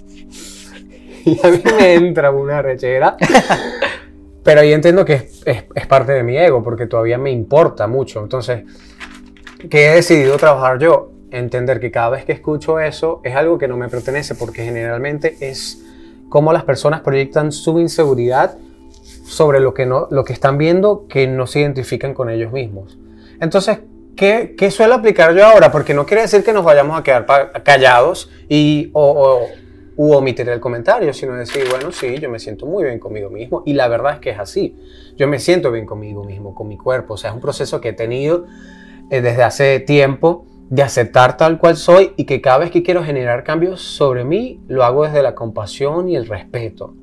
[1.25, 3.17] Y a mí me entra una rechera,
[4.43, 5.43] pero ahí entiendo que es,
[5.75, 8.21] es- parte de mi ego porque todavía me importa mucho.
[8.23, 8.63] Entonces,
[9.71, 11.11] ¿qué he decidido trabajar yo?
[11.31, 15.37] Entender que cada vez que escucho eso es algo que no me pertenece porque generalmente
[15.41, 15.83] es
[16.29, 18.57] cómo las personas proyectan su inseguridad
[19.25, 22.99] sobre lo que, no, lo que están viendo que no se identifican con ellos mismos.
[23.41, 23.79] Entonces,
[24.17, 25.71] ¿qué, qué suelo aplicar yo ahora?
[25.73, 27.27] Porque no quiere decir que nos vayamos a quedar
[27.65, 29.47] callados y, o-
[29.97, 33.63] u omitir el comentario, sino decir, bueno, sí, yo me siento muy bien conmigo mismo
[33.67, 34.77] y la verdad es que es así.
[35.17, 37.15] Yo me siento bien conmigo mismo, con mi cuerpo.
[37.15, 38.47] O sea, es un proceso que he tenido
[39.11, 43.05] eh, desde hace tiempo de aceptar tal cual soy y que cada vez que quiero
[43.05, 46.95] generar cambios sobre mí, lo hago desde la compasión y el respeto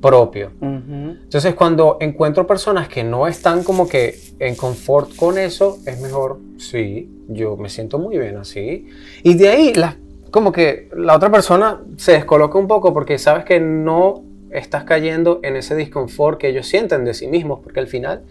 [0.00, 0.52] propio.
[0.60, 1.16] Ujú.
[1.24, 6.38] Entonces, cuando encuentro personas que no están como que en confort con eso, es mejor,
[6.56, 8.86] sí, yo me siento muy bien así.
[9.22, 9.96] Y de ahí, la-
[10.30, 15.40] como que la otra persona se descoloca un poco porque sabes que no estás cayendo
[15.42, 18.22] en ese disconfort que ellos sienten de sí mismos, porque al final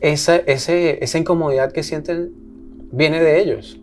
[0.00, 2.30] esa, ese- esa incomodidad que sienten
[2.92, 3.78] viene de ellos.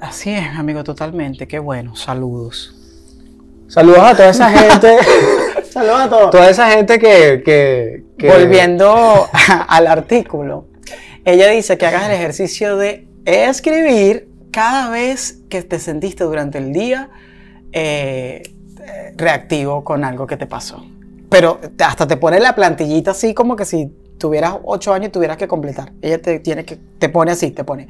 [0.00, 1.46] Así es, amigo, totalmente.
[1.46, 1.94] Qué bueno.
[1.94, 2.74] Saludos.
[3.68, 4.96] Saludos a toda esa gente,
[5.70, 6.30] Saludos a todos.
[6.30, 7.42] toda esa gente que...
[7.44, 9.26] que- que- Volviendo
[9.68, 10.66] al artículo,
[11.24, 16.72] ella dice que hagas el ejercicio de escribir cada vez que te sentiste durante el
[16.72, 17.10] día
[17.72, 18.54] eh,
[19.16, 20.84] reactivo con algo que te pasó.
[21.28, 25.38] Pero hasta te pone la plantillita así como que si tuvieras ocho años y tuvieras
[25.38, 25.92] que completar.
[26.02, 27.88] Ella te, tiene que, te pone así, te pone.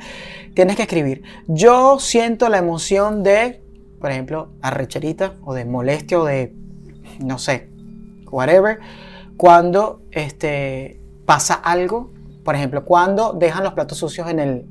[0.55, 1.23] Tienes que escribir.
[1.49, 3.61] Yo siento la emoción de,
[4.01, 6.55] por ejemplo, arrecherita o de molestia o de,
[7.19, 7.69] no sé,
[8.31, 8.79] whatever,
[9.37, 12.13] cuando este, pasa algo,
[12.45, 14.67] por ejemplo, cuando dejan los platos sucios en el,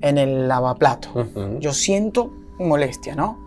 [0.00, 1.08] en el lavaplato.
[1.14, 1.58] Ujú.
[1.60, 3.42] Yo siento molestia, ¿no?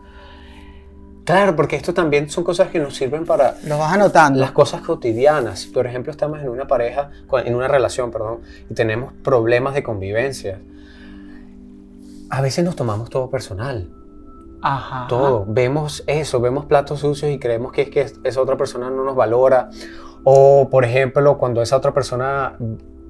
[1.25, 4.39] Claro, porque esto también son cosas que nos sirven para Lo vas anotando.
[4.39, 5.65] las cosas cotidianas.
[5.65, 7.09] Por ejemplo, estamos en una pareja,
[7.43, 8.39] en una relación, perdón,
[8.69, 10.61] y tenemos problemas de convivencia.
[12.29, 13.89] A veces nos tomamos todo personal,
[14.61, 15.07] Ajá.
[15.09, 15.45] todo.
[15.47, 19.15] Vemos eso, vemos platos sucios y creemos que es que esa otra persona no nos
[19.15, 19.69] valora.
[20.23, 22.53] O, por ejemplo, cuando esa otra persona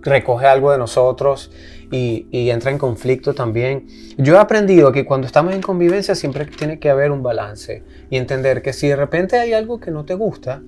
[0.02, 1.52] recoge algo de nosotros
[1.91, 3.88] y, entra en conflicto también.
[4.18, 8.18] Yo he aprendido que cuando estamos en convivencia siempre tiene que haber un balance y
[8.18, 10.62] entender que si de repente hay algo que no te gusta,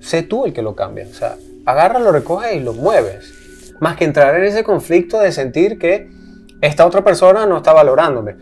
[0.00, 1.06] sé tú el que lo cambia.
[1.10, 1.36] O sea,
[1.66, 3.34] agarra, lo recoge y lo mueves.
[3.80, 6.08] Más que entrar en ese conflicto de sentir que
[6.60, 8.36] esta otra persona no está valorándome.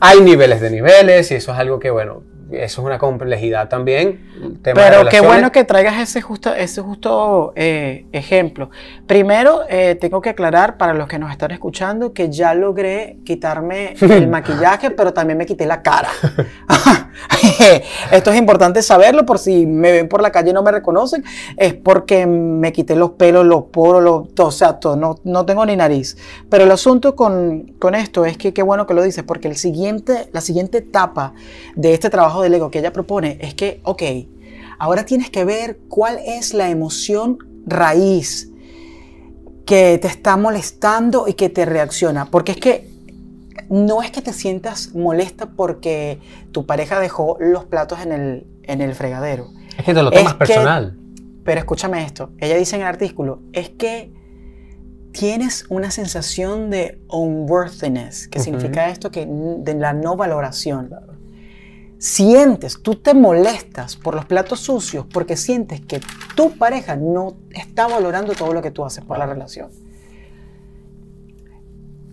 [0.00, 2.22] Hay niveles de niveles y eso es algo que, bueno,
[2.52, 4.20] eso es una complejidad también.
[4.62, 8.70] Pero qué bueno que traigas ese justo, ese justo eh, ejemplo.
[9.06, 13.94] Primero, eh, tengo que aclarar para los que nos están escuchando que ya logré quitarme
[14.00, 16.08] el maquillaje, pero también me quité la cara.
[18.10, 21.24] Esto es importante saberlo por si me ven por la calle y no me reconocen.
[21.56, 25.46] Es porque me quité los pelos, los poros, los, todo, o sea, todo, no, no
[25.46, 26.16] tengo ni nariz.
[26.48, 29.56] Pero el asunto con, con esto es que qué bueno que lo dices, porque el
[29.56, 31.34] siguiente, la siguiente etapa
[31.74, 34.02] de este trabajo del ego que ella propone es que, ok,
[34.78, 38.50] ahora tienes que ver cuál es la emoción raíz
[39.66, 42.26] que te está molestando y que te reacciona.
[42.30, 42.90] Porque es que
[43.70, 46.18] no es que te sientas molesta porque
[46.52, 49.48] tu pareja dejó los platos en el, en el fregadero.
[49.78, 50.98] Es que te lo Es tomas que- personal.
[51.44, 54.12] Pero escúchame esto, ella dice en el artículo, es que
[55.10, 58.44] tienes una sensación de unworthiness, que Ujú.
[58.44, 60.90] significa esto que de la no valoración.
[62.02, 66.00] Sientes, tú te molestas por los platos sucios porque sientes que
[66.34, 69.70] tu pareja no está valorando todo lo que tú haces por la relación.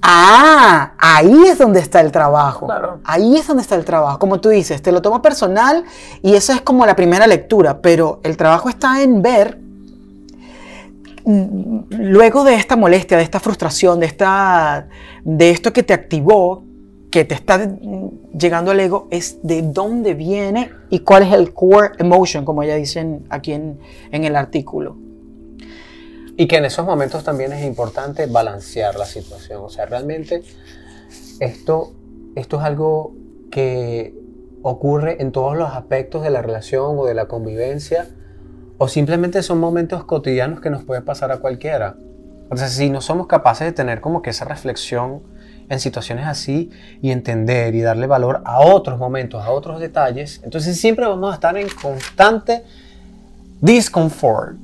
[0.03, 2.67] Ah, ahí es donde está el trabajo.
[2.67, 2.99] Claro.
[3.03, 4.19] Ahí es donde está el trabajo.
[4.19, 5.83] Como tú dices, te lo tomo personal
[6.21, 9.57] y esa es como la primera lectura, pero el trabajo está en ver
[11.25, 14.87] mm, luego de esta molestia, de esta frustración, de, esta,
[15.23, 16.68] de esto que te activó,
[17.11, 17.77] que te está
[18.37, 22.75] llegando al ego, es de dónde viene y cuál es el core emotion, como ella
[22.75, 23.79] dice aquí en,
[24.11, 24.97] en el artículo.
[26.37, 29.61] Y que en esos momentos también es importante balancear la situación.
[29.61, 30.43] O sea, realmente
[31.39, 31.93] esto,
[32.35, 33.13] esto es algo
[33.51, 34.15] que
[34.61, 38.07] ocurre en todos los aspectos de la relación o de la convivencia,
[38.77, 41.97] o simplemente son momentos cotidianos que nos puede pasar a cualquiera.
[42.49, 45.21] O sea, si no somos capaces de tener como que esa reflexión
[45.69, 46.69] en situaciones así
[47.01, 51.35] y entender y darle valor a otros momentos, a otros detalles, entonces siempre vamos a
[51.35, 52.63] estar en constante
[53.61, 54.57] discomfort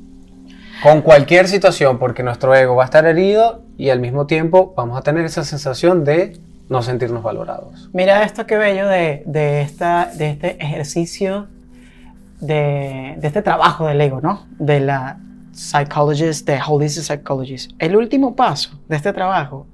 [0.81, 4.97] con cualquier situación porque nuestro ego va a estar herido y al mismo tiempo vamos
[4.97, 6.37] a tener esa sensación de
[6.69, 7.89] no sentirnos valorados.
[7.93, 11.47] Mira esto qué bello de, de, esta, de este ejercicio,
[12.39, 14.45] de, de, este trabajo del ego, ¿no?
[14.57, 15.19] De la
[15.53, 17.71] psychologist, de holistic psychologist.
[17.79, 19.67] El último paso de este trabajo,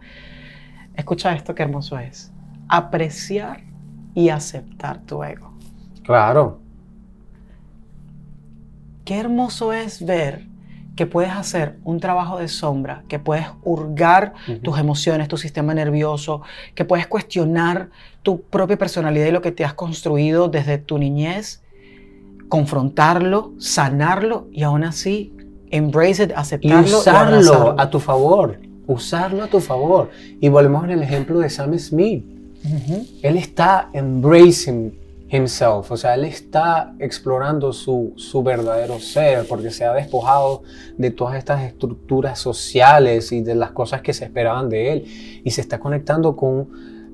[0.96, 2.32] escucha esto qué hermoso es,
[2.68, 3.62] apreciar
[4.14, 5.52] y aceptar tu ego.
[6.04, 6.60] Claro.
[9.06, 10.48] Qué hermoso es ver
[10.96, 16.42] que puedes hacer un trabajo de sombra, que puedes hurgar tus emociones, tu sistema nervioso,
[16.76, 17.90] que puedes cuestionar
[18.24, 21.64] tu propia personalidad y lo que te has construido desde tu niñez,
[22.50, 25.34] confrontarlo, sanarlo y aún así
[25.72, 30.10] embrace it, aceptarlo y usarlo a tu favor, usarlo a tu favor.
[30.40, 32.24] Y volvemos al ejemplo de Sam Smith.
[33.22, 35.00] Él está embracing
[35.32, 40.62] himself, o sea, él está explorando su, su, verdadero ser porque se ha despojado
[40.98, 45.06] de todas estas estructuras sociales y de las cosas que se esperaban de él
[45.44, 46.68] y se está conectando con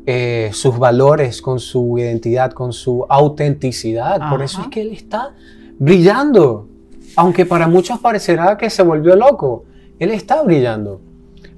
[0.10, 4.30] eh, sus valores, con su identidad, con su autenticidad.
[4.30, 5.36] Por eso es que él está
[5.78, 6.70] brillando,
[7.16, 9.66] aunque para muchos parecerá que se volvió loco,
[10.00, 11.02] él está brillando.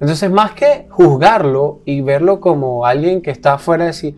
[0.00, 4.16] Entonces, más que juzgarlo y verlo como alguien que está fuera de sí,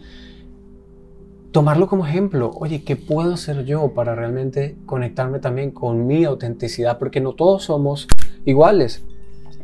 [1.50, 2.50] tomarlo como ejemplo.
[2.54, 6.98] Oye, ¿qué puedo hacer yo para realmente conectarme también con mi autenticidad?
[6.98, 8.06] Porque no todos somos
[8.44, 9.02] iguales.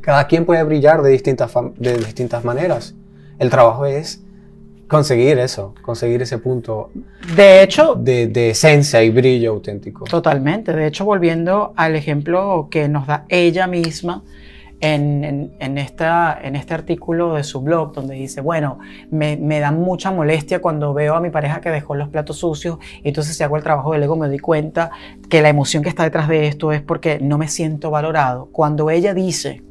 [0.00, 2.94] Cada quien puede brillar de distintas, de distintas maneras.
[3.38, 4.22] El trabajo es
[4.88, 6.90] conseguir eso, conseguir ese punto
[7.36, 10.04] de hecho de, de, esencia y brillo auténtico.
[10.06, 10.72] Totalmente.
[10.72, 14.24] De hecho, volviendo al ejemplo que nos da ella misma,
[14.80, 18.78] en, esta, en este artículo de su blog donde dice, bueno,
[19.10, 22.78] me, me, da mucha molestia cuando veo a mi pareja que dejó los platos sucios
[23.02, 24.90] y entonces si hago el trabajo del ego me doy cuenta
[25.28, 28.46] que la emoción que está detrás de esto es porque no me siento valorado.
[28.52, 29.62] Cuando ella dice,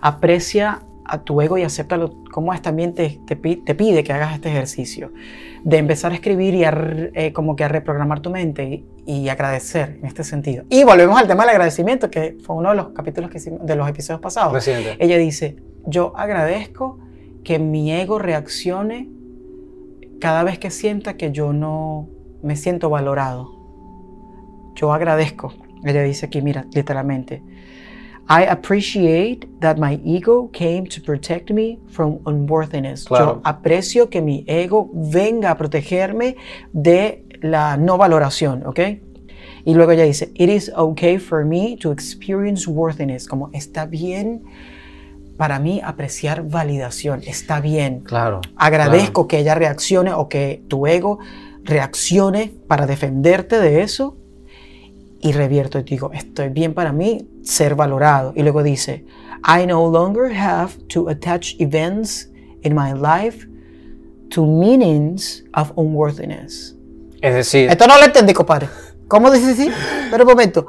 [0.00, 4.34] aprecia a tu ego y acéptalo como es, también te, te, te pide que hagas
[4.34, 5.12] este ejercicio
[5.64, 9.98] de empezar a escribir y a, eh, como que a reprogramar tu mente y, agradecer
[9.98, 10.64] en este sentido.
[10.68, 13.74] Y volvemos al tema del agradecimiento, que fue uno de los capítulos que hicimos, de
[13.74, 14.52] los episodios pasados.
[14.52, 14.96] Reciente.
[14.98, 16.98] Ella dice, yo agradezco
[17.42, 19.08] que mi ego reaccione
[20.20, 22.08] cada vez que sienta que yo no
[22.42, 23.50] me siento valorado.
[24.74, 25.54] Yo agradezco.
[25.82, 27.42] Ella dice aquí, mira, literalmente,
[28.28, 33.04] I appreciate that my ego came to protect me from unworthiness.
[33.04, 33.34] Claro.
[33.34, 36.36] Yo aprecio que mi ego venga a protegerme
[36.72, 38.80] de la no valoración, ¿ok?
[39.66, 43.26] Y luego ella dice, it is okay for me to experience worthiness.
[43.26, 44.42] Como está bien
[45.36, 48.00] para mí apreciar validación, está bien.
[48.00, 48.40] Claro.
[48.56, 49.28] Agradezco claro.
[49.28, 51.18] que ella reaccione o que tu ego
[51.62, 54.16] reaccione para defenderte de eso
[55.20, 58.32] y revierto y digo, estoy bien para mí ser valorado.
[58.34, 59.04] Y luego dice,
[59.46, 62.28] I no longer have to attach events
[62.62, 63.46] in my life
[64.30, 66.74] to meanings of unworthiness.
[67.20, 68.68] Es decir, Esto no lo entendí, compadre.
[69.08, 69.70] ¿Cómo dice así?
[70.10, 70.66] Pero un momento.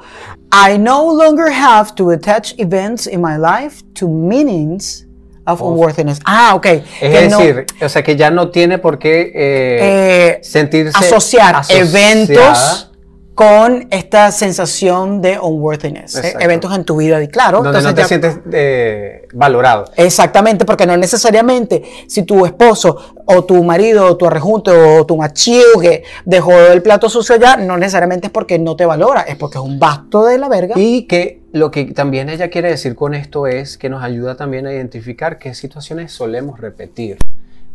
[0.52, 5.06] I no longer have to attach events in my life to meanings
[5.48, 6.20] of unworthiness.
[6.26, 6.66] Ah, ok.
[6.66, 11.56] es Que decir, o sea que ya no tiene por qué eh, eh, sentirse asociar
[11.56, 11.82] asociada.
[11.82, 12.92] eventos
[13.36, 16.34] con esta sensación de unworthiness, ¿eh?
[16.40, 19.92] Eventos en tu vida, y claro, donde no te ya- sientes eh, valorado.
[19.98, 25.18] Exactamente, porque no necesariamente si tu esposo o tu marido o tu arrejunte o tu
[25.18, 29.58] machiugue dejó el plato sucio ya, no necesariamente es porque no te valora, es porque
[29.58, 30.76] es un basto de la verga.
[30.80, 34.66] Y que lo que también ella quiere decir con esto es que nos ayuda también
[34.66, 37.18] a identificar qué situaciones solemos repetir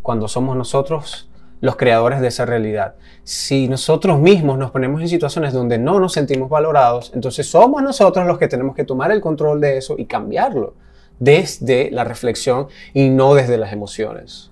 [0.01, 1.27] cuando somos nosotros
[1.61, 2.95] los creadores de esa realidad.
[3.23, 8.25] Si nosotros mismos nos ponemos en situaciones donde no nos sentimos valorados, entonces somos nosotros
[8.27, 10.73] los que tenemos que tomar el control de eso y cambiarlo
[11.19, 14.49] desde la reflexión y no desde las emociones.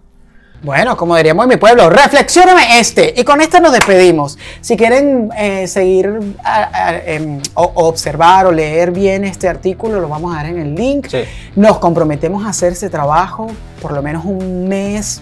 [0.62, 3.14] Bueno, como diríamos en mi pueblo, reflexióname este.
[3.16, 4.38] Y con esto nos despedimos.
[4.60, 10.01] Si quieren eh, seguir a- a- em, o, o observar o leer bien este artículo,
[10.01, 11.07] lo vamos a dar en el link.
[11.07, 11.20] Sí.
[11.55, 13.47] Nos comprometemos a hacer ese trabajo
[13.82, 15.22] por lo menos un mes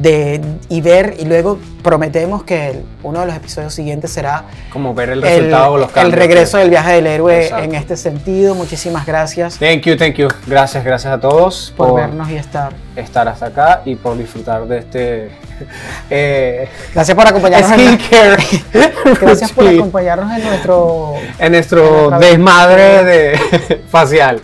[0.00, 4.94] de, y ver, y luego prometemos que el- uno de los episodios siguientes será Como
[4.94, 6.18] ver el el, resultado o los el cambios.
[6.18, 7.64] regreso del viaje del héroe Exacto.
[7.64, 8.54] en este sentido.
[8.54, 10.28] Muchísimas gracias Thank you, thank you.
[10.46, 12.72] Gracias, gracias a todos por vernos y estar.
[12.96, 15.30] estar hasta acá y por disfrutar de este
[16.10, 17.70] eh, Gracias por acompañarnos.
[17.72, 18.42] en- skincare.
[19.20, 24.40] Gracias por acompañarnos en nuestro en nuestro nuestra desmadre de facial.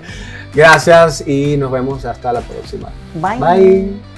[0.55, 2.89] Gracias y nos vemos hasta la próxima.
[3.15, 3.39] Bye.
[3.39, 4.16] Bye.